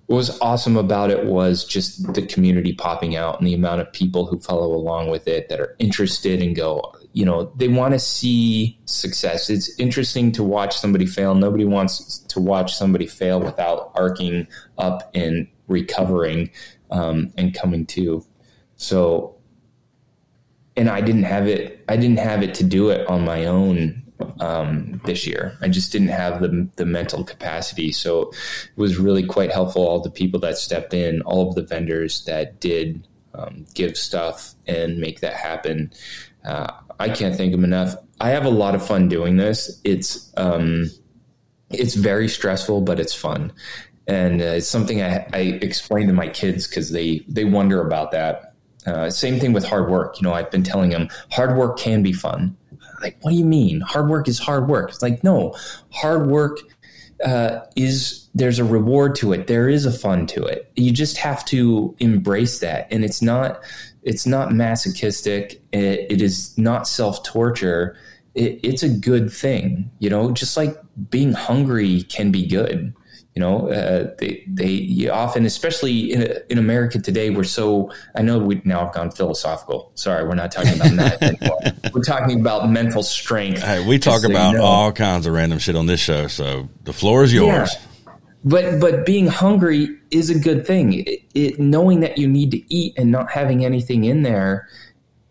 [0.07, 3.91] what was awesome about it was just the community popping out and the amount of
[3.91, 7.93] people who follow along with it that are interested and go, you know, they want
[7.93, 9.49] to see success.
[9.49, 11.33] It's interesting to watch somebody fail.
[11.33, 16.49] Nobody wants to watch somebody fail without arcing up and recovering
[16.91, 18.25] um, and coming to.
[18.75, 19.35] So,
[20.75, 21.83] and I didn't have it.
[21.87, 24.03] I didn't have it to do it on my own
[24.39, 25.57] um, this year.
[25.61, 27.91] I just didn't have the the mental capacity.
[27.91, 29.87] So it was really quite helpful.
[29.87, 34.53] All the people that stepped in, all of the vendors that did um, give stuff
[34.67, 35.91] and make that happen.
[36.43, 37.95] Uh, I can't thank them enough.
[38.21, 39.81] I have a lot of fun doing this.
[39.83, 40.89] It's um,
[41.69, 43.51] it's very stressful, but it's fun,
[44.07, 48.11] and uh, it's something I, I explain to my kids because they they wonder about
[48.11, 48.53] that.
[48.85, 50.19] Uh, same thing with hard work.
[50.19, 52.55] You know, I've been telling them hard work can be fun
[53.01, 53.81] like, what do you mean?
[53.81, 54.89] Hard work is hard work.
[54.89, 55.55] It's like, no,
[55.91, 56.57] hard work
[57.23, 59.47] uh, is there's a reward to it.
[59.47, 60.71] There is a fun to it.
[60.75, 63.61] You just have to embrace that, and it's not
[64.03, 65.61] it's not masochistic.
[65.71, 67.97] it, it is not self torture.
[68.33, 70.31] It, it's a good thing, you know.
[70.31, 70.75] Just like
[71.09, 72.93] being hungry can be good
[73.35, 78.39] you know uh, they they often especially in, in america today we're so i know
[78.39, 81.59] we now have gone philosophical sorry we're not talking about that anymore
[81.93, 84.63] we're talking about mental strength hey we talk about you know.
[84.63, 87.73] all kinds of random shit on this show so the floor is yours
[88.05, 88.13] yeah.
[88.45, 92.73] but but being hungry is a good thing it, it, knowing that you need to
[92.73, 94.69] eat and not having anything in there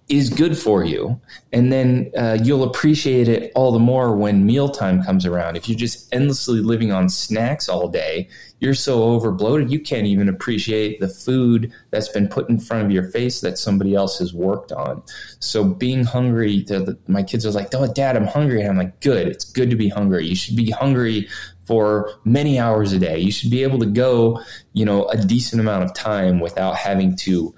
[0.08, 1.18] is good for you.
[1.52, 5.56] And then uh, you'll appreciate it all the more when mealtime comes around.
[5.56, 8.28] If you're just endlessly living on snacks all day,
[8.60, 12.84] you're so over bloated, you can't even appreciate the food that's been put in front
[12.84, 15.02] of your face that somebody else has worked on.
[15.38, 18.60] So being hungry, the, my kids are like, oh, dad, I'm hungry.
[18.60, 19.26] And I'm like, good.
[19.26, 20.26] It's good to be hungry.
[20.26, 21.28] You should be hungry
[21.66, 23.18] for many hours a day.
[23.18, 24.40] You should be able to go,
[24.74, 27.54] you know, a decent amount of time without having to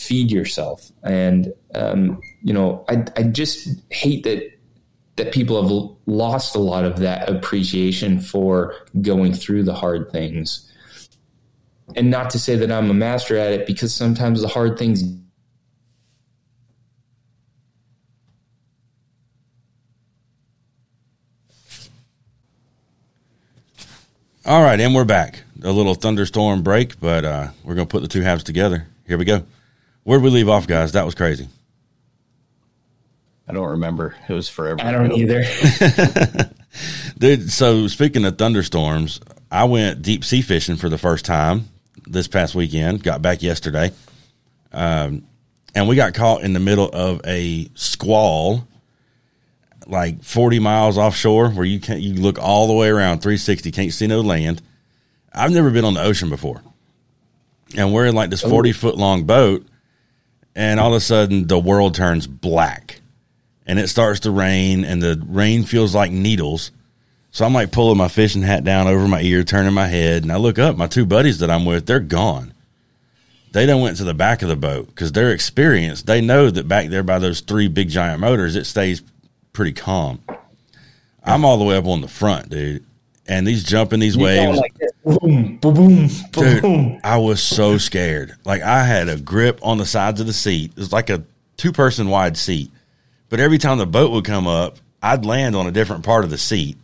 [0.00, 0.90] feed yourself.
[1.02, 4.50] And um, you know, I I just hate that
[5.16, 10.66] that people have lost a lot of that appreciation for going through the hard things.
[11.96, 15.02] And not to say that I'm a master at it, because sometimes the hard things
[24.46, 25.42] All right, and we're back.
[25.62, 28.86] A little thunderstorm break, but uh, we're going to put the two halves together.
[29.06, 29.44] Here we go.
[30.04, 30.92] Where'd we leave off, guys?
[30.92, 31.48] That was crazy.
[33.46, 34.14] I don't remember.
[34.28, 34.80] It was forever.
[34.80, 35.44] I don't either.
[37.18, 39.20] Dude, so speaking of thunderstorms,
[39.50, 41.68] I went deep sea fishing for the first time
[42.06, 43.02] this past weekend.
[43.02, 43.90] Got back yesterday.
[44.72, 45.24] Um,
[45.74, 48.66] and we got caught in the middle of a squall
[49.86, 53.92] like 40 miles offshore where you can't you look all the way around 360 can't
[53.92, 54.62] see no land
[55.32, 56.62] i've never been on the ocean before
[57.76, 59.66] and we're in like this 40 foot long boat
[60.54, 63.00] and all of a sudden the world turns black
[63.66, 66.72] and it starts to rain and the rain feels like needles.
[67.30, 70.32] So I'm like pulling my fishing hat down over my ear, turning my head, and
[70.32, 70.76] I look up.
[70.76, 72.52] My two buddies that I'm with, they're gone.
[73.52, 76.06] They don't went to the back of the boat because they're experienced.
[76.06, 79.02] They know that back there by those three big giant motors, it stays
[79.52, 80.20] pretty calm.
[81.22, 82.84] I'm all the way up on the front, dude,
[83.28, 84.58] and these jumping these waves.
[84.58, 84.74] Like
[85.04, 88.34] boom, boom, boom, Dude, I was so scared.
[88.44, 90.72] Like I had a grip on the sides of the seat.
[90.72, 91.24] It was like a
[91.56, 92.70] two person wide seat.
[93.28, 96.30] But every time the boat would come up, I'd land on a different part of
[96.30, 96.76] the seat.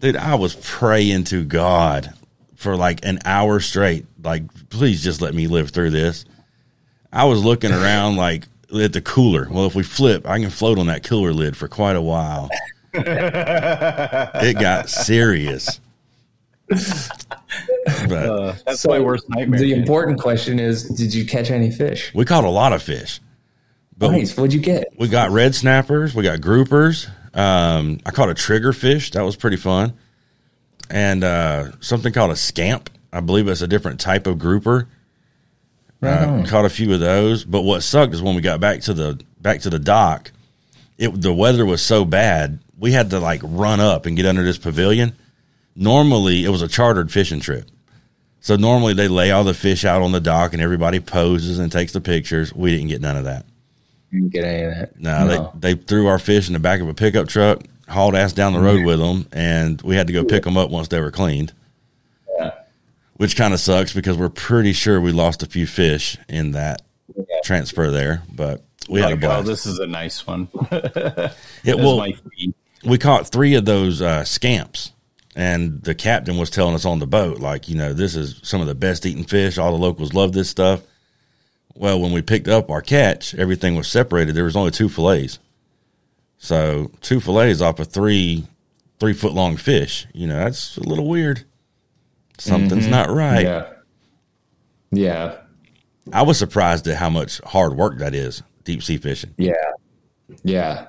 [0.00, 2.12] Dude, I was praying to God
[2.54, 4.06] for like an hour straight.
[4.22, 6.24] Like, please just let me live through this.
[7.12, 8.44] I was looking around like
[8.74, 9.48] at the cooler.
[9.50, 12.50] Well, if we flip, I can float on that cooler lid for quite a while
[12.96, 15.80] it got serious.
[18.08, 19.60] But, uh, that's so my worst nightmare.
[19.60, 22.12] The important question is: Did you catch any fish?
[22.14, 23.20] We caught a lot of fish.
[23.96, 24.36] But nice.
[24.36, 24.88] What'd you get?
[24.98, 26.14] We got red snappers.
[26.14, 27.08] We got groupers.
[27.34, 29.12] Um, I caught a trigger fish.
[29.12, 29.94] That was pretty fun.
[30.90, 32.90] And uh, something called a scamp.
[33.12, 34.88] I believe it's a different type of grouper.
[36.00, 37.44] Right uh, caught a few of those.
[37.44, 40.32] But what sucked is when we got back to the back to the dock,
[40.98, 44.44] it the weather was so bad we had to like run up and get under
[44.44, 45.16] this pavilion.
[45.76, 47.70] Normally, it was a chartered fishing trip.
[48.40, 51.70] So normally they lay all the fish out on the dock and everybody poses and
[51.70, 52.54] takes the pictures.
[52.54, 53.44] We didn't get none of that.
[54.12, 55.00] Didn't get any of that.
[55.00, 58.14] No, no, they they threw our fish in the back of a pickup truck, hauled
[58.14, 60.88] ass down the road with them, and we had to go pick them up once
[60.88, 61.52] they were cleaned.
[62.38, 62.52] Yeah.
[63.14, 66.82] Which kind of sucks because we're pretty sure we lost a few fish in that
[67.16, 67.24] yeah.
[67.42, 69.40] transfer there, but we like, had a blast.
[69.40, 70.48] Oh, this is a nice one.
[70.70, 72.06] it will
[72.84, 74.92] we caught three of those uh, scamps,
[75.36, 78.62] and the captain was telling us on the boat, like, you know, this is some
[78.62, 79.58] of the best eating fish.
[79.58, 80.80] All the locals love this stuff.
[81.74, 84.34] Well, when we picked up our catch, everything was separated.
[84.34, 85.38] There was only two fillets.
[86.38, 88.46] So two fillets off of three
[88.98, 90.06] three foot long fish.
[90.14, 91.44] You know, that's a little weird.
[92.38, 92.90] Something's mm-hmm.
[92.92, 93.42] not right.
[93.42, 93.72] Yeah.
[94.90, 95.38] Yeah.
[96.14, 99.34] I was surprised at how much hard work that is, deep sea fishing.
[99.36, 99.52] Yeah.
[100.42, 100.86] Yeah.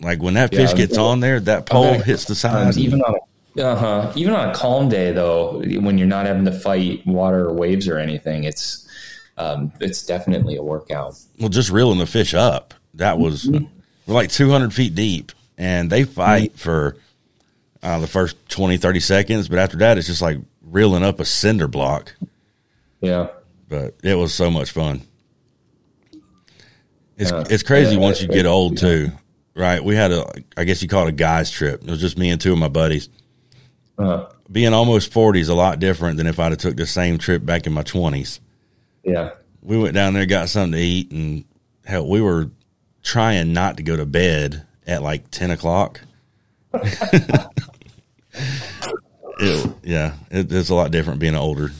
[0.00, 2.76] Like when that fish yeah, gets on there, that pole hits the side.
[2.76, 3.18] Even on a,
[3.58, 4.12] uh-huh.
[4.16, 7.88] Even on a calm day though, when you're not having to fight water or waves
[7.88, 8.88] or anything, it's
[9.36, 11.14] um, it's definitely a workout.
[11.38, 12.74] Well, just reeling the fish up.
[12.94, 13.66] That was mm-hmm.
[14.06, 16.58] we're like 200 feet deep and they fight mm-hmm.
[16.58, 16.96] for
[17.82, 19.48] uh, the first 20, 30 seconds.
[19.48, 22.14] But after that, it's just like reeling up a cinder block.
[23.00, 23.28] Yeah.
[23.68, 25.02] But it was so much fun.
[27.16, 29.10] It's, uh, it's crazy yeah, once you get old too,
[29.54, 29.82] right?
[29.82, 30.24] We had a,
[30.56, 31.82] I guess you call it a guy's trip.
[31.82, 33.08] It was just me and two of my buddies.
[33.98, 34.28] Uh-huh.
[34.50, 37.44] Being almost 40 is a lot different than if I'd have took the same trip
[37.44, 38.40] back in my 20s.
[39.02, 39.32] Yeah.
[39.62, 41.44] We went down there, got something to eat, and
[41.84, 42.50] hell, we were
[43.02, 46.00] trying not to go to bed at like 10 o'clock.
[46.74, 47.50] it,
[49.82, 51.72] yeah, it, it's a lot different being older.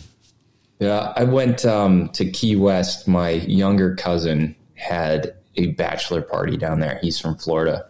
[0.80, 3.08] Yeah, I went um, to Key West.
[3.08, 6.98] My younger cousin had a bachelor party down there.
[7.02, 7.86] He's from Florida.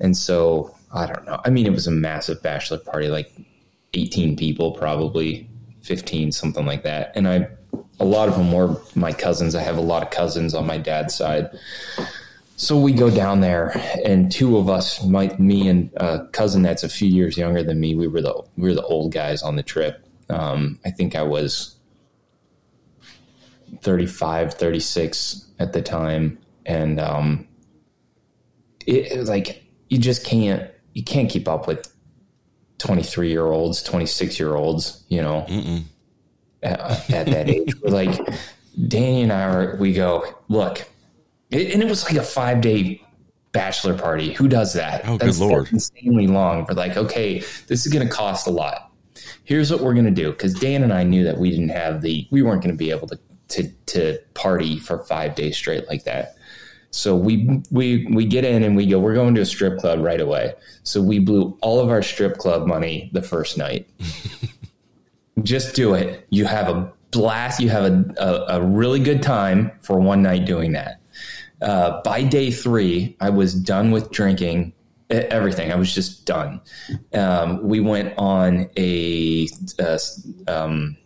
[0.00, 1.40] And so, I don't know.
[1.44, 3.32] I mean, it was a massive bachelor party, like
[3.96, 5.48] 18 people, probably
[5.82, 7.12] 15, something like that.
[7.14, 7.48] And I,
[7.98, 9.54] a lot of them were my cousins.
[9.54, 11.50] I have a lot of cousins on my dad's side.
[12.56, 16.82] So we go down there, and two of us, my, me and a cousin that's
[16.82, 19.56] a few years younger than me, we were the we were the old guys on
[19.56, 20.06] the trip.
[20.30, 21.76] Um, I think I was
[23.82, 27.46] 35, 36 at the time, and um,
[28.86, 31.94] it, it was like you just can't you can't keep up with
[32.78, 35.46] 23 year olds, 26 year olds, you know,
[36.62, 37.74] at, at, that age.
[37.82, 38.18] We're like
[38.88, 39.76] Danny and I are.
[39.76, 40.86] We go look
[41.50, 43.02] it, and it was like a five day
[43.52, 44.32] bachelor party.
[44.34, 45.02] Who does that?
[45.06, 45.72] Oh, that's, good lord!
[45.72, 46.66] Insanely long.
[46.68, 48.90] We're like, okay, this is going to cost a lot.
[49.44, 52.02] Here's what we're going to do because Dan and I knew that we didn't have
[52.02, 53.18] the, we weren't going to be able to
[53.48, 56.35] to to party for five days straight like that.
[56.90, 58.98] So we we we get in and we go.
[58.98, 60.54] We're going to a strip club right away.
[60.82, 63.88] So we blew all of our strip club money the first night.
[65.42, 66.26] Just do it.
[66.30, 67.60] You have a blast.
[67.60, 71.00] You have a, a, a really good time for one night doing that
[71.62, 74.72] uh, by day three, I was done with drinking
[75.08, 75.72] everything.
[75.72, 76.60] I was just done.
[77.14, 79.98] Um, we went on a, a
[80.48, 80.96] um,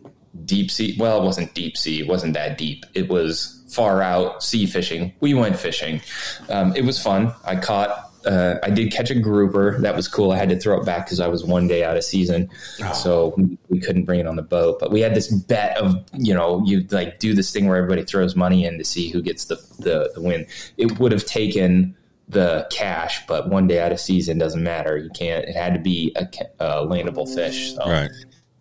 [0.45, 0.95] deep sea.
[0.99, 1.99] Well, it wasn't deep sea.
[1.99, 2.85] It wasn't that deep.
[2.93, 5.13] It was far out sea fishing.
[5.19, 6.01] We went fishing.
[6.49, 7.33] Um, it was fun.
[7.45, 9.79] I caught uh, I did catch a grouper.
[9.81, 10.31] That was cool.
[10.31, 12.49] I had to throw it back because I was one day out of season,
[12.83, 12.93] oh.
[12.93, 13.35] so
[13.69, 14.79] we couldn't bring it on the boat.
[14.79, 18.03] But we had this bet of you know you like do this thing where everybody
[18.03, 20.45] throws money in to see who gets the the, the win.
[20.77, 21.95] It would have taken
[22.27, 24.97] the cash, but one day out of season doesn't matter.
[24.97, 25.45] You can't.
[25.45, 26.27] It had to be a,
[26.59, 27.73] a landable fish.
[27.75, 27.85] So.
[27.85, 28.11] Right.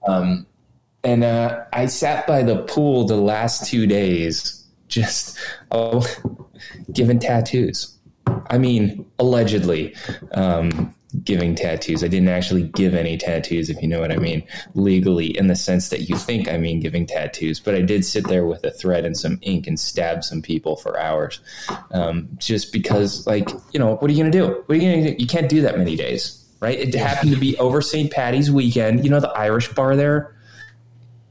[0.07, 0.47] Um,
[1.03, 4.60] and uh, I sat by the pool the last two days,
[4.91, 5.39] just
[5.71, 6.07] oh,
[6.93, 7.97] giving tattoos.
[8.49, 9.95] I mean, allegedly
[10.33, 12.05] um, giving tattoos.
[12.05, 14.43] I didn't actually give any tattoos, if you know what I mean,
[14.75, 17.61] legally, in the sense that you think I mean giving tattoos.
[17.61, 20.77] But I did sit there with a thread and some ink and stab some people
[20.77, 21.41] for hours,
[21.93, 24.47] um, just because, like, you know, what are you going to do?
[24.67, 25.17] What are you going to do?
[25.19, 26.37] You can't do that many days.
[26.61, 26.79] Right.
[26.79, 28.13] It happened to be over St.
[28.13, 29.03] Patty's weekend.
[29.03, 30.37] You know, the Irish bar there?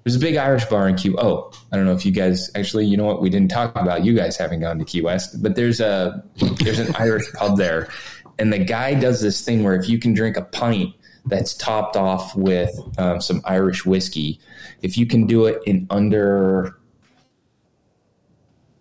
[0.04, 1.14] There's a big Irish bar in Key.
[1.18, 2.86] Oh, I don't know if you guys actually.
[2.86, 3.22] You know what?
[3.22, 6.24] We didn't talk about you guys having gone to Key West, but there's a
[6.64, 7.89] there's an Irish pub there,
[8.38, 10.95] and the guy does this thing where if you can drink a pint
[11.26, 14.39] that's topped off with um, some Irish whiskey,
[14.82, 16.80] if you can do it in under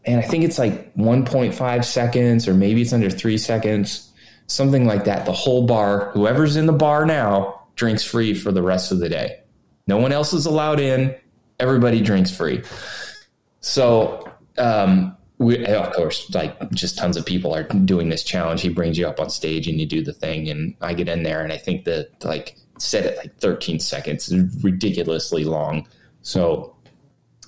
[0.08, 4.10] and I think it's like 1.5 seconds or maybe it's under three seconds,
[4.46, 5.26] something like that.
[5.26, 9.10] The whole bar, whoever's in the bar now, drinks free for the rest of the
[9.10, 9.40] day.
[9.88, 11.14] No one else is allowed in.
[11.58, 12.62] Everybody drinks free.
[13.60, 18.60] So, um, we, of course, like just tons of people are doing this challenge.
[18.60, 21.22] He brings you up on stage and you do the thing, and I get in
[21.22, 24.32] there, and I think that like set it like 13 seconds,
[24.62, 25.88] ridiculously long.
[26.22, 26.76] So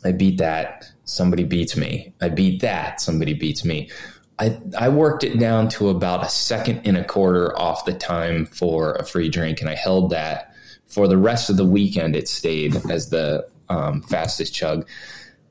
[0.04, 0.86] I beat that.
[1.04, 2.14] Somebody beats me.
[2.20, 3.00] I beat that.
[3.00, 3.90] Somebody beats me.
[4.38, 8.46] I, I worked it down to about a second and a quarter off the time
[8.46, 10.49] for a free drink, and I held that
[10.90, 14.86] for the rest of the weekend, it stayed as the um, fastest chug.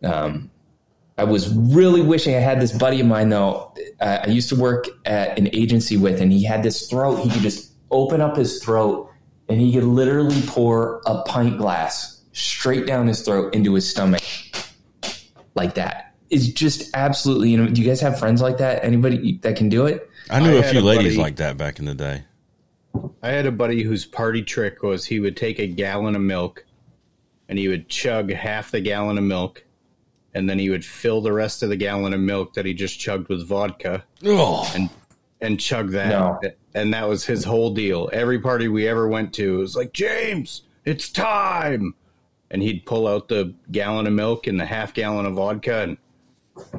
[0.04, 0.52] Um,
[1.18, 3.74] I was really wishing I had this buddy of mine though.
[4.00, 7.18] Uh, I used to work at an agency with, and he had this throat.
[7.18, 9.10] He could just open up his throat
[9.50, 14.22] and he could literally pour a pint glass straight down his throat into his stomach
[15.56, 16.14] like that.
[16.30, 18.84] It's just absolutely, you know, do you guys have friends like that?
[18.84, 20.08] Anybody that can do it?
[20.30, 22.24] I knew I a few a ladies buddy- like that back in the day.
[23.22, 26.66] I had a buddy whose party trick was he would take a gallon of milk
[27.48, 29.66] and he would chug half the gallon of milk
[30.34, 33.00] and then he would fill the rest of the gallon of milk that he just
[33.00, 34.90] chugged with vodka Oh, and
[35.42, 36.10] and chug that.
[36.10, 36.40] No.
[36.74, 38.10] And that was his whole deal.
[38.12, 41.96] Every party we ever went to was like, James, it's time.
[42.52, 45.98] And he'd pull out the gallon of milk and the half gallon of vodka and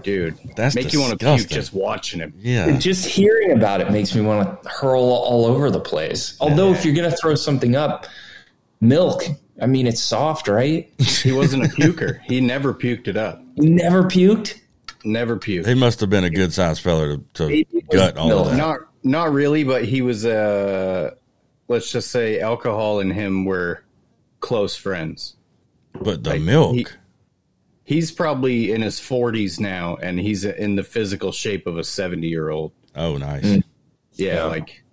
[0.03, 2.33] dude, That's make you want to puke just watching him.
[2.39, 2.77] yeah.
[2.79, 6.37] Just hearing about it makes me want to hurl all over the place.
[6.41, 8.07] Although, if you're going to throw something up,
[8.81, 9.23] milk,
[9.61, 10.91] I mean, it's soft, right?
[11.01, 12.21] He wasn't a puker.
[12.25, 13.43] He never puked it up.
[13.57, 14.59] Never puked?
[15.05, 15.67] Never puked.
[15.67, 18.57] He must have been a good sized fella to, to gut all No, of that.
[18.57, 21.13] Not not really, but he was uh
[21.69, 23.83] let's just say alcohol and him were
[24.41, 25.37] close friends.
[26.03, 26.75] but the like, milk.
[26.77, 26.87] he-
[27.91, 32.71] He's probably in his 40s now and he's in the physical shape of a 70-year-old.
[32.95, 33.43] oh, nice.
[33.45, 33.65] Mm.
[34.13, 34.45] Yeah, Yeah.
[34.45, 34.85] like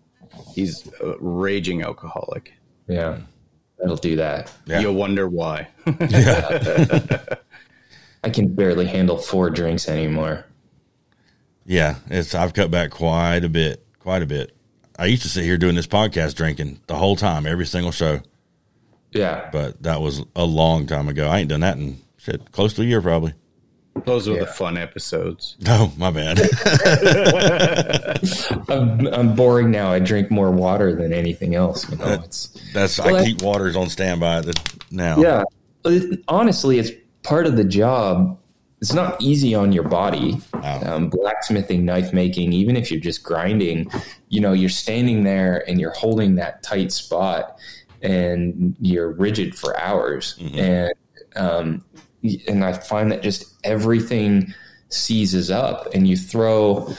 [0.56, 2.54] he's a raging alcoholic.
[2.88, 3.20] Yeah,
[3.78, 4.52] that'll do that.
[4.66, 4.80] Yeah.
[4.80, 5.68] You'll wonder why.
[8.24, 10.46] I can barely handle four drinks anymore.
[11.68, 14.56] Yeah, it's I've cut back quite a bit, quite a bit.
[14.98, 18.22] I used to sit here doing this podcast drinking the whole time, every single show,
[19.12, 19.50] Yeah.
[19.52, 21.28] but that was a long time ago.
[21.28, 23.34] I ain't done that in shit close to a year probably.
[24.06, 25.56] Those were the fun episodes.
[25.62, 26.40] No, my bad.
[28.70, 29.92] I'm, I'm boring now.
[29.92, 31.90] I drink more water than anything else.
[31.90, 35.18] You know, it's That's Well, I that- keep waters on standby that now.
[35.18, 35.44] yeah.
[35.86, 36.92] It- honestly, it's
[37.24, 38.38] part of the job.
[38.82, 40.40] It's not easy on your body.
[40.54, 40.82] Wow.
[40.86, 43.90] Um, blacksmithing, knife making, even if you're just grinding,
[44.30, 47.58] you know, you're standing there and you're holding that tight spot,
[48.04, 50.38] and you're rigid for hours.
[50.54, 50.94] And
[51.36, 51.84] um,
[52.48, 54.54] and I find that just everything
[54.90, 56.94] seizes up and you throw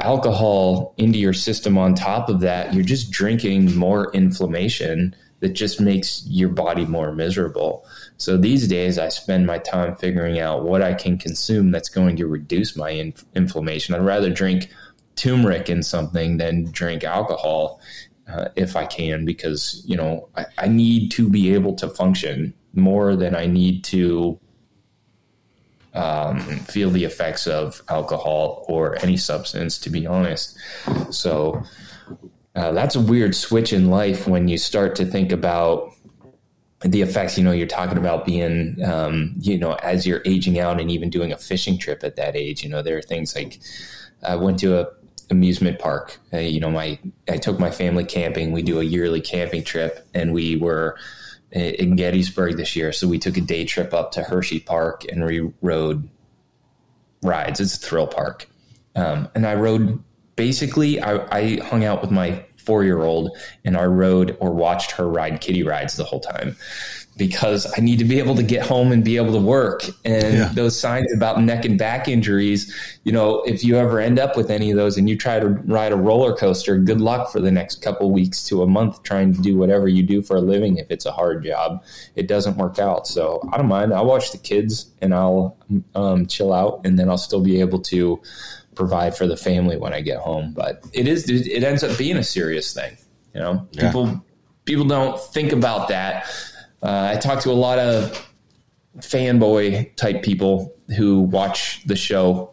[0.00, 5.80] alcohol into your system on top of that, you're just drinking more inflammation that just
[5.80, 7.84] makes your body more miserable.
[8.16, 12.16] So these days, I spend my time figuring out what I can consume that's going
[12.16, 13.94] to reduce my in- inflammation.
[13.94, 14.70] I'd rather drink
[15.16, 17.80] turmeric in something than drink alcohol
[18.32, 22.54] uh, if I can, because you know I, I need to be able to function
[22.74, 24.38] more than I need to
[25.94, 30.58] um, feel the effects of alcohol or any substance, to be honest.
[31.10, 31.62] So
[32.54, 35.90] uh, that's a weird switch in life when you start to think about
[36.80, 37.38] the effects.
[37.38, 41.10] You know, you're talking about being, um, you know, as you're aging out and even
[41.10, 42.62] doing a fishing trip at that age.
[42.62, 43.60] You know, there are things like
[44.22, 44.88] I went to a
[45.30, 46.18] amusement park.
[46.32, 48.52] Uh, you know, my I took my family camping.
[48.52, 50.96] We do a yearly camping trip, and we were
[51.52, 52.92] in Gettysburg this year.
[52.92, 56.08] So we took a day trip up to Hershey Park and we rode
[57.22, 57.60] rides.
[57.60, 58.48] It's a thrill park.
[58.94, 60.02] Um, and I rode
[60.36, 64.92] basically, I, I hung out with my four year old and I rode or watched
[64.92, 66.56] her ride kitty rides the whole time
[67.18, 69.84] because I need to be able to get home and be able to work.
[70.04, 70.50] And Yeah.
[70.54, 74.50] those signs about neck and back injuries, you know, if you ever end up with
[74.50, 77.50] any of those and you try to ride a roller coaster, good luck for the
[77.50, 80.78] next couple weeks to a month trying to do whatever you do for a living.
[80.78, 81.84] If it's a hard job,
[82.16, 83.06] it doesn't work out.
[83.06, 83.92] So I don't mind.
[83.92, 85.56] I'll watch the kids and I'll
[85.94, 88.20] um, chill out and then I'll still be able to
[88.74, 90.54] provide for the family when I get home.
[90.56, 92.96] But it is, it ends up being a serious thing.
[93.34, 93.86] You know, Yeah.
[93.88, 94.24] people,
[94.64, 96.24] people don't think about that.
[96.82, 98.28] Uh, I talk to a lot of
[98.98, 102.52] fanboy type people who watch the show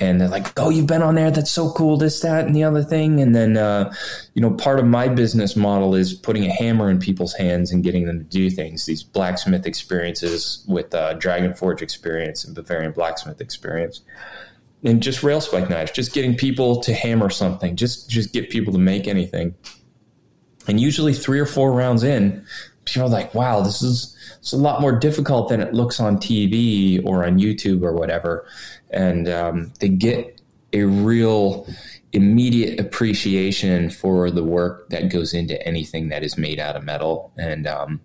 [0.00, 1.30] and they're like, "Oh, you've been on there.
[1.30, 1.96] That's so cool.
[1.96, 3.92] This, that, and the other thing." And then, uh,
[4.34, 7.82] you know, part of my business model is putting a hammer in people's hands and
[7.82, 8.86] getting them to do things.
[8.86, 14.02] These blacksmith experiences with uh, Dragon Forge experience and Bavarian blacksmith experience,
[14.84, 15.90] and just rail spike knives.
[15.90, 17.74] Just getting people to hammer something.
[17.74, 19.54] Just, just get people to make anything.
[20.68, 22.44] And usually, three or four rounds in,
[22.94, 26.16] people are like, "Wow, this is." It's a lot more difficult than it looks on
[26.16, 28.46] TV or on YouTube or whatever.
[28.90, 30.40] And um, they get
[30.72, 31.66] a real
[32.12, 37.32] immediate appreciation for the work that goes into anything that is made out of metal.
[37.36, 38.00] And um,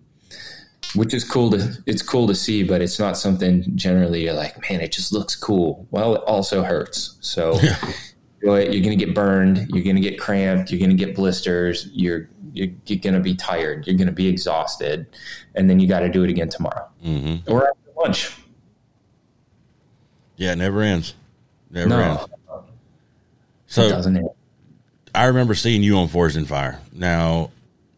[0.94, 4.60] which is cool to it's cool to see but it's not something generally you're like
[4.70, 5.86] man it just looks cool.
[5.90, 7.16] Well it also hurts.
[7.20, 7.58] So
[8.46, 11.14] know, you're going to get burned you're going to get cramped you're going to get
[11.14, 15.06] blisters you're you're, you're going to be tired you're going to be exhausted
[15.54, 18.36] and then you got to do it again tomorrow hmm or after lunch
[20.36, 21.14] Yeah, it never ends.
[21.70, 22.24] Never no ends.
[22.24, 22.30] it
[23.66, 24.26] So doesn't it
[25.14, 26.80] I remember seeing you on Forged in Fire.
[26.92, 27.50] Now,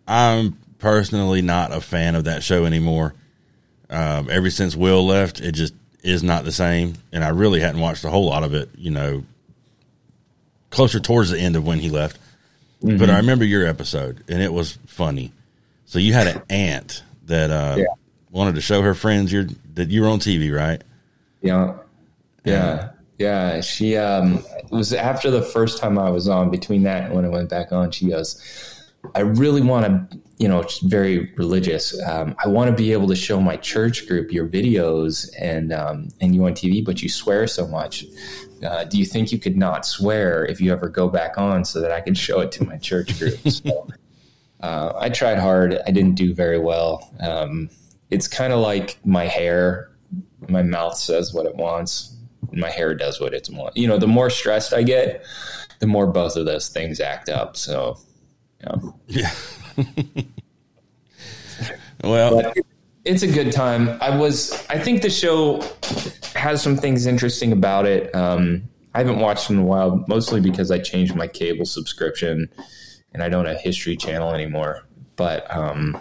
[0.06, 3.14] I'm personally not a fan of that show anymore.
[3.88, 7.80] Um, ever since Will left, it just is not the same, and I really hadn't
[7.80, 8.68] watched a whole lot of it.
[8.76, 9.24] You know,
[10.70, 12.18] closer towards the end of when he left.
[12.82, 12.98] Mm-hmm.
[12.98, 15.32] But I remember your episode, and it was funny.
[15.86, 17.84] So you had an aunt that uh, yeah.
[18.30, 20.82] wanted to show her friends your that you were on TV, right?
[21.42, 21.74] Yeah,
[22.44, 23.60] yeah, yeah.
[23.60, 26.50] She um, was after the first time I was on.
[26.50, 30.48] Between that and when I went back on, she goes, "I really want to." You
[30.48, 31.98] know, very religious.
[32.06, 36.10] Um, I want to be able to show my church group your videos and um,
[36.20, 38.04] and you on TV, but you swear so much.
[38.64, 41.80] Uh, do you think you could not swear if you ever go back on so
[41.80, 43.38] that I could show it to my church group?
[43.50, 43.88] So,
[44.60, 45.78] uh, I tried hard.
[45.86, 47.12] I didn't do very well.
[47.20, 47.68] Um,
[48.10, 49.90] it's kind of like my hair.
[50.48, 52.16] My mouth says what it wants.
[52.52, 53.76] My hair does what it wants.
[53.76, 55.24] You know, the more stressed I get,
[55.80, 57.56] the more both of those things act up.
[57.56, 57.98] So,
[59.08, 59.30] yeah.
[62.02, 62.56] well, but
[63.06, 63.96] it's a good time.
[64.00, 64.52] I was.
[64.68, 65.62] I think the show
[66.34, 68.14] has some things interesting about it.
[68.14, 72.48] Um, I haven't watched in a while, mostly because I changed my cable subscription
[73.12, 74.82] and I don't have History Channel anymore.
[75.16, 75.98] But um,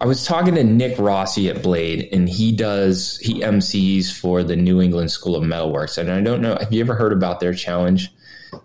[0.00, 4.54] I was talking to Nick Rossi at Blade, and he does he MCs for the
[4.54, 5.98] New England School of Metalworks.
[5.98, 8.12] And I don't know, have you ever heard about their challenge?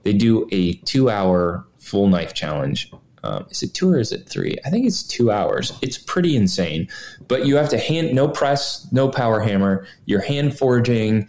[0.03, 2.91] They do a two-hour full knife challenge.
[3.23, 4.57] Um, is it two or is it three?
[4.65, 5.77] I think it's two hours.
[5.81, 6.87] It's pretty insane.
[7.27, 9.85] But you have to hand no press, no power hammer.
[10.05, 11.27] You're hand forging.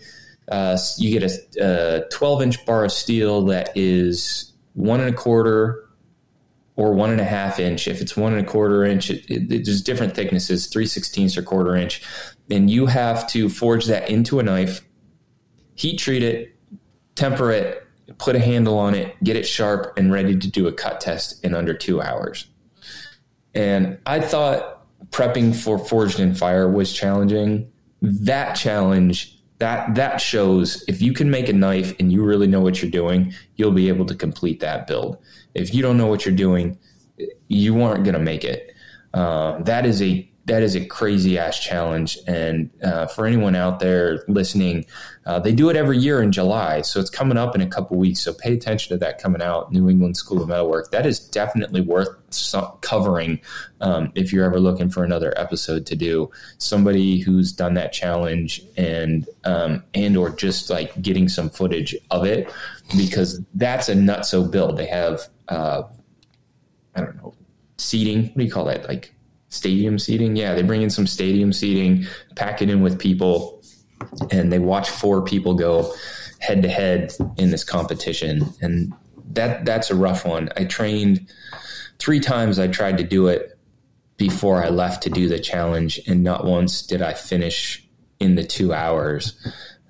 [0.49, 5.17] Uh, you get a, a 12 inch bar of steel that is one and a
[5.17, 5.89] quarter
[6.77, 7.87] or one and a half inch.
[7.87, 11.43] If it's one and a quarter inch, it, it, there's different thicknesses, three sixteenths or
[11.43, 12.03] quarter inch.
[12.51, 14.81] And you have to forge that into a knife,
[15.75, 16.57] heat treat it,
[17.15, 17.87] temper it,
[18.19, 21.45] put a handle on it, get it sharp and ready to do a cut test
[21.45, 22.47] in under two hours.
[23.55, 27.71] And I thought prepping for Forged in Fire was challenging.
[28.01, 32.61] That challenge that that shows if you can make a knife and you really know
[32.61, 35.19] what you're doing, you'll be able to complete that build.
[35.55, 36.79] If you don't know what you're doing,
[37.47, 38.75] you aren't going to make it.
[39.15, 42.19] Uh, that is a that is a crazy ass challenge.
[42.27, 44.87] And uh, for anyone out there listening,
[45.25, 46.81] uh, they do it every year in July.
[46.83, 48.21] So it's coming up in a couple weeks.
[48.21, 49.73] So pay attention to that coming out.
[49.73, 50.91] New England School of Metalwork.
[50.91, 52.09] That is definitely worth
[52.81, 53.41] covering
[53.81, 56.29] um, if you're ever looking for another episode to do.
[56.59, 62.25] Somebody who's done that challenge and um, and or just like getting some footage of
[62.25, 62.53] it
[62.97, 64.77] because that's a nutso build.
[64.77, 65.85] They have uh,
[66.97, 67.35] I don't know
[67.79, 68.25] seating.
[68.25, 68.89] What do you call that?
[68.89, 69.15] Like
[69.53, 70.35] stadium seating.
[70.35, 73.63] Yeah, they bring in some stadium seating, pack it in with people,
[74.31, 75.95] and they watch four people go
[76.41, 78.47] head to head in this competition.
[78.61, 78.93] And
[79.35, 80.49] that that's a rough one.
[80.57, 81.29] I trained
[81.99, 82.59] three times.
[82.59, 83.59] I tried to do it
[84.17, 87.87] before I left to do the challenge, and not once did I finish
[88.21, 89.35] in the two hours.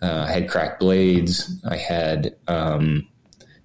[0.00, 1.54] Uh, I had cracked blades.
[1.64, 3.06] I had um,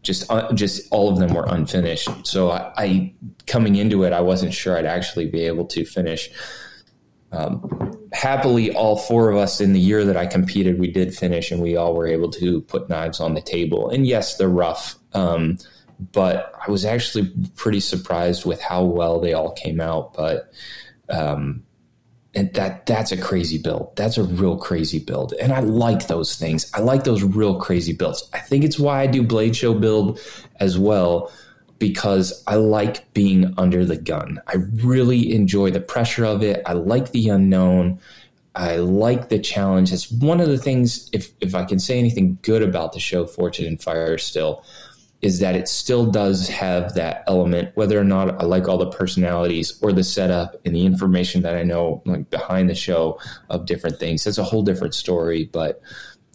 [0.02, 2.10] just uh, just all of them were unfinished.
[2.26, 3.14] So I, I,
[3.46, 6.30] coming into it, I wasn't sure I'd actually be able to finish.
[7.32, 11.52] Um, happily, all four of us in the year that I competed, we did finish,
[11.52, 13.90] and we all were able to put knives on the table.
[13.90, 15.58] And yes, they're rough, um,
[16.14, 20.14] but I was actually pretty surprised with how well they all came out.
[20.14, 20.54] But
[21.10, 21.64] um,
[22.38, 23.96] and that that's a crazy build.
[23.96, 25.34] That's a real crazy build.
[25.42, 26.72] And I like those things.
[26.76, 28.30] I like those real crazy builds.
[28.32, 30.20] I think it's why I do Blade Show build
[30.60, 31.32] as well
[31.80, 34.40] because I like being under the gun.
[34.46, 36.62] I really enjoy the pressure of it.
[36.68, 38.00] I like the unknown.
[38.56, 39.92] I like the challenge.
[39.92, 43.26] It's one of the things if if I can say anything good about the show
[43.26, 44.64] Forged in Fire still
[45.22, 48.92] is that it still does have that element, whether or not I like all the
[48.92, 53.66] personalities or the setup and the information that I know like behind the show of
[53.66, 54.24] different things.
[54.24, 55.82] That's a whole different story, but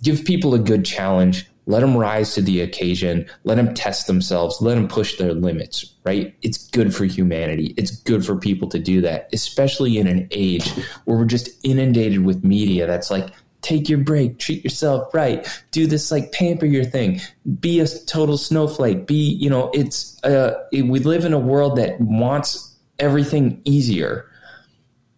[0.02, 1.46] give people a good challenge.
[1.66, 3.30] Let them rise to the occasion.
[3.44, 4.60] Let them test themselves.
[4.60, 6.34] Let them push their limits, right?
[6.42, 7.74] It's good for humanity.
[7.76, 10.68] It's good for people to do that, especially in an age
[11.04, 13.28] where we're just inundated with media that's like,
[13.62, 17.20] take your break, treat yourself right, do this like pamper your thing,
[17.60, 21.76] be a total snowflake, be, you know, it's, uh, it, we live in a world
[21.76, 24.28] that wants everything easier.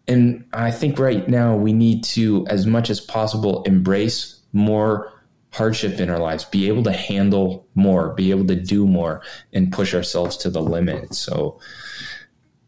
[0.07, 5.11] And I think right now we need to, as much as possible, embrace more
[5.55, 9.23] hardship in our lives, be able to handle more, be able to do more,
[9.53, 11.15] and push ourselves to the limit.
[11.15, 11.59] So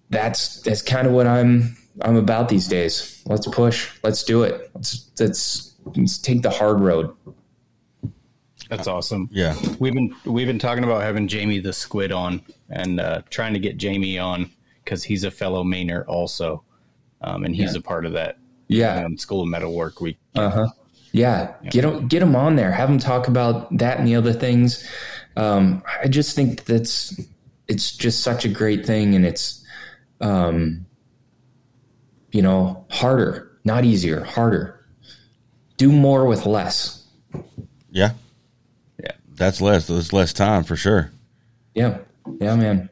[0.08, 3.22] that's that's kind of what I'm I'm about these days.
[3.26, 3.90] Let's push.
[4.02, 4.70] Let's do it.
[4.74, 5.65] Let's let's,
[6.22, 7.14] take the hard road.
[8.68, 9.28] That's awesome.
[9.32, 13.52] Yeah, we've been we've been talking about having Jamie the Squid on and uh, trying
[13.52, 14.50] to get Jamie on
[14.84, 16.64] because he's a fellow Mainer also,
[17.20, 17.78] um, and he's Yeah.
[17.78, 19.04] a part of that Yeah.
[19.04, 20.18] um, School of Metal Work Week.
[20.34, 20.66] Uh huh.
[21.12, 22.72] Yeah, get them get 'em on there.
[22.72, 24.84] Have him talk about that and the other things.
[25.36, 27.18] Um, I just think that's
[27.68, 29.62] it's just such a great thing, and it's,
[30.20, 30.86] um,
[32.32, 34.75] you know, harder, not easier, harder.
[35.76, 37.04] Do more with less.
[37.90, 38.12] Yeah.
[39.02, 39.12] Yeah.
[39.34, 39.86] That's less.
[39.86, 41.10] That's less time for sure.
[41.74, 41.98] Yeah,
[42.40, 42.88] yeah, man.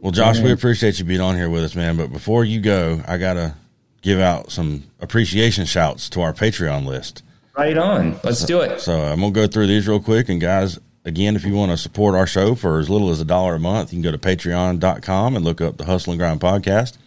[0.00, 0.52] Well, Josh, we man.
[0.52, 1.96] appreciate you being on here with us, man.
[1.96, 3.54] But before you go, I gotta
[4.02, 7.22] give out some appreciation shouts to our Patreon list.
[7.56, 8.20] Right on.
[8.22, 8.80] Let's do it.
[8.80, 10.28] So uh, I'm gonna go through these real quick.
[10.28, 13.24] And guys, again, if you want to support our show for as little as a
[13.24, 16.40] dollar a month, you can go to patreon.com and look up the Hustle and Grind
[16.40, 16.98] podcast.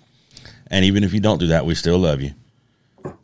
[0.67, 2.31] And even if you don't do that, we still love you.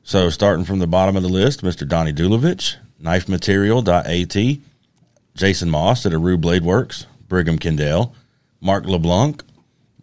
[0.04, 1.88] So starting from the bottom of the list, Mr.
[1.88, 4.60] Donnie Dulovich, knifematerial.at,
[5.36, 8.14] Jason Moss at Aru Blade Works, Brigham Kendall,
[8.62, 9.44] Mark LeBlanc,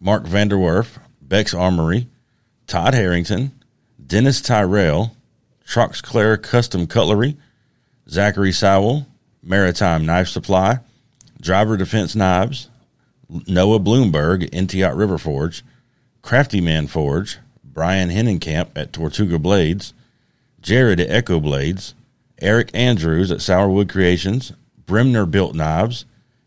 [0.00, 2.08] Mark Vanderwerf, Beck's Armory,
[2.66, 3.52] Todd Harrington,
[4.04, 5.16] Dennis Tyrell,
[5.66, 7.36] Troxclair Custom Cutlery,
[8.08, 9.06] Zachary Sowell,
[9.42, 10.80] Maritime Knife Supply,
[11.40, 12.68] Driver Defense Knives,
[13.46, 15.64] Noah Bloomberg, Intiot River Forge,
[16.20, 17.38] Crafty Man Forge,
[17.72, 19.94] Brian Hennenkamp at Tortuga Blades,
[20.60, 21.94] Jared at Echo Blades,
[22.40, 24.52] Eric Andrews at Sourwood Creations,
[24.86, 26.04] Brimner Built Knives,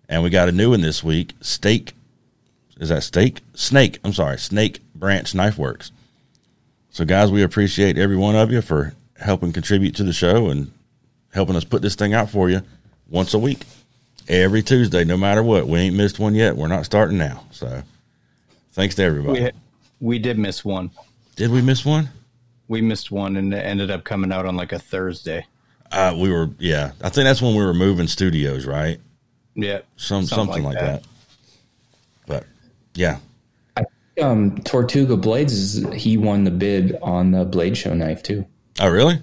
[0.07, 1.93] and we got a new one this week, Steak.
[2.79, 3.39] Is that Steak?
[3.53, 3.99] Snake.
[4.03, 5.91] I'm sorry, Snake Branch Knife Works.
[6.91, 10.71] So, guys, we appreciate every one of you for helping contribute to the show and
[11.33, 12.61] helping us put this thing out for you
[13.09, 13.63] once a week,
[14.27, 15.67] every Tuesday, no matter what.
[15.67, 16.55] We ain't missed one yet.
[16.55, 17.43] We're not starting now.
[17.51, 17.81] So,
[18.73, 19.43] thanks to everybody.
[19.43, 19.51] We,
[19.99, 20.91] we did miss one.
[21.35, 22.09] Did we miss one?
[22.67, 25.45] We missed one, and it ended up coming out on like a Thursday.
[25.91, 26.91] Uh, we were, yeah.
[27.01, 28.99] I think that's when we were moving studios, right?
[29.55, 31.03] Yeah, Some something, like, that.
[32.27, 32.45] But
[32.95, 33.19] yeah,
[34.21, 38.45] Um, Tortuga Blades is he won the bid on the Blade Show knife too.
[38.79, 39.21] oh really?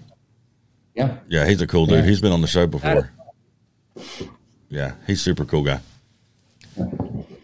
[0.94, 1.16] Yeah.
[1.28, 2.00] Yeah, he's a cool dude.
[2.04, 2.08] Yeah.
[2.10, 3.10] He's been on the show before.
[4.68, 5.80] Yeah, he's super cool guy.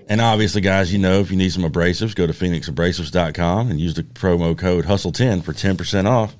[0.09, 3.95] And obviously, guys, you know, if you need some abrasives, go to phoenixabrasives.com and use
[3.95, 6.35] the promo code HUSTLE10 for 10% off.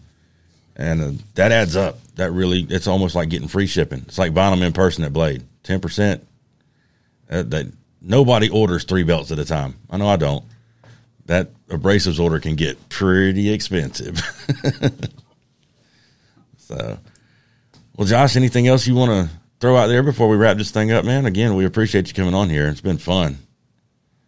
[0.75, 1.99] And uh, that adds up.
[2.17, 4.05] That really, it's almost like getting free shipping.
[4.09, 5.45] It's like buying them in person at Blade.
[5.65, 6.23] 10%.
[7.31, 7.67] Uh, that
[8.01, 9.75] Nobody orders three belts at a time.
[9.91, 10.45] I know I don't.
[11.27, 14.19] That abrasives order can get pretty expensive.
[16.57, 16.99] so,
[17.97, 20.93] well, Josh, anything else you want to throw out there before we wrap this thing
[20.93, 21.27] up, man?
[21.27, 22.69] Again, we appreciate you coming on here.
[22.69, 23.39] It's been fun.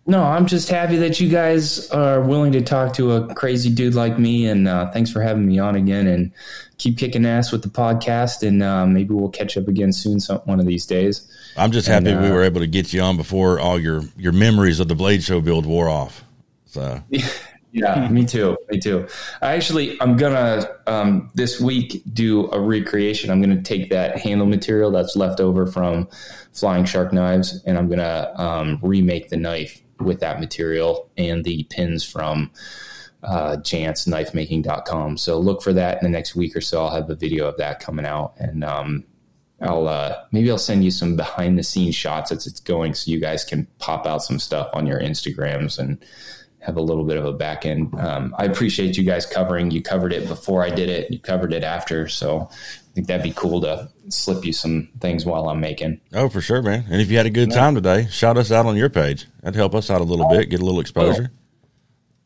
[0.07, 3.95] No, I'm just happy that you guys are willing to talk to a crazy dude
[3.95, 6.07] like me, and uh, thanks for having me on again.
[6.07, 6.33] And
[6.79, 10.39] keep kicking ass with the podcast, and uh, maybe we'll catch up again soon, some,
[10.41, 11.31] one of these days.
[11.57, 14.03] I'm just And, happy we uh, were able to get you on before all your
[14.17, 16.25] your memories of the Blade Show build wore off.
[16.65, 17.03] So,
[17.73, 18.57] Yeah, me too.
[18.69, 19.07] Me too.
[19.43, 23.31] I actually, I'm gonna um, this week do a recreation.
[23.31, 26.09] I'm gonna take that handle material that's left over from
[26.53, 31.65] Flying Shark knives, and I'm gonna um, remake the knife with that material and the
[31.65, 32.51] pins from
[33.23, 35.17] uh, jansknifemaking.com.
[35.17, 36.83] So look for that in the next week or so.
[36.83, 39.05] I'll have a video of that coming out, and um,
[39.61, 43.11] I'll uh, maybe I'll send you some behind the scenes shots as it's going, so
[43.11, 46.03] you guys can pop out some stuff on your Instagrams and
[46.61, 47.95] have a little bit of a back end.
[47.99, 49.71] Um, I appreciate you guys covering.
[49.71, 51.11] You covered it before I did it.
[51.11, 52.49] You covered it after, so
[52.91, 56.01] I think that'd be cool to slip you some things while I'm making.
[56.13, 56.85] oh, for sure, man.
[56.91, 59.27] And if you had a good time today, shout us out on your page.
[59.43, 61.31] That'd help us out a little bit, get a little exposure.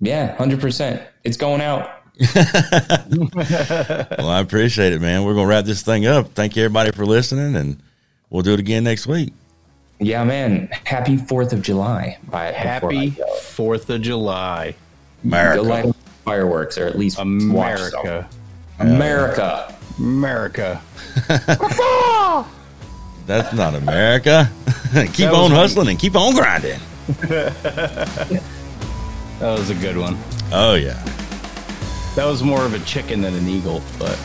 [0.01, 1.03] Yeah, hundred percent.
[1.23, 1.91] It's going out.
[4.19, 5.25] Well, I appreciate it, man.
[5.25, 6.29] We're gonna wrap this thing up.
[6.35, 7.83] Thank you, everybody, for listening, and
[8.31, 9.33] we'll do it again next week.
[10.01, 10.69] Yeah, man.
[10.85, 12.19] Happy Fourth of July.
[12.25, 13.11] By happy
[13.43, 14.75] Fourth of July,
[15.25, 15.63] America.
[15.63, 15.95] Go light
[16.25, 17.43] fireworks, or at least watch some.
[17.43, 18.29] America,
[18.79, 19.75] America.
[19.99, 20.81] America.
[23.27, 24.51] That's not America.
[25.13, 26.81] keep on hustling and keep on grinding.
[29.41, 30.17] That was a good one.
[30.53, 31.03] Oh yeah.
[32.15, 34.17] That was more of a chicken than an eagle, but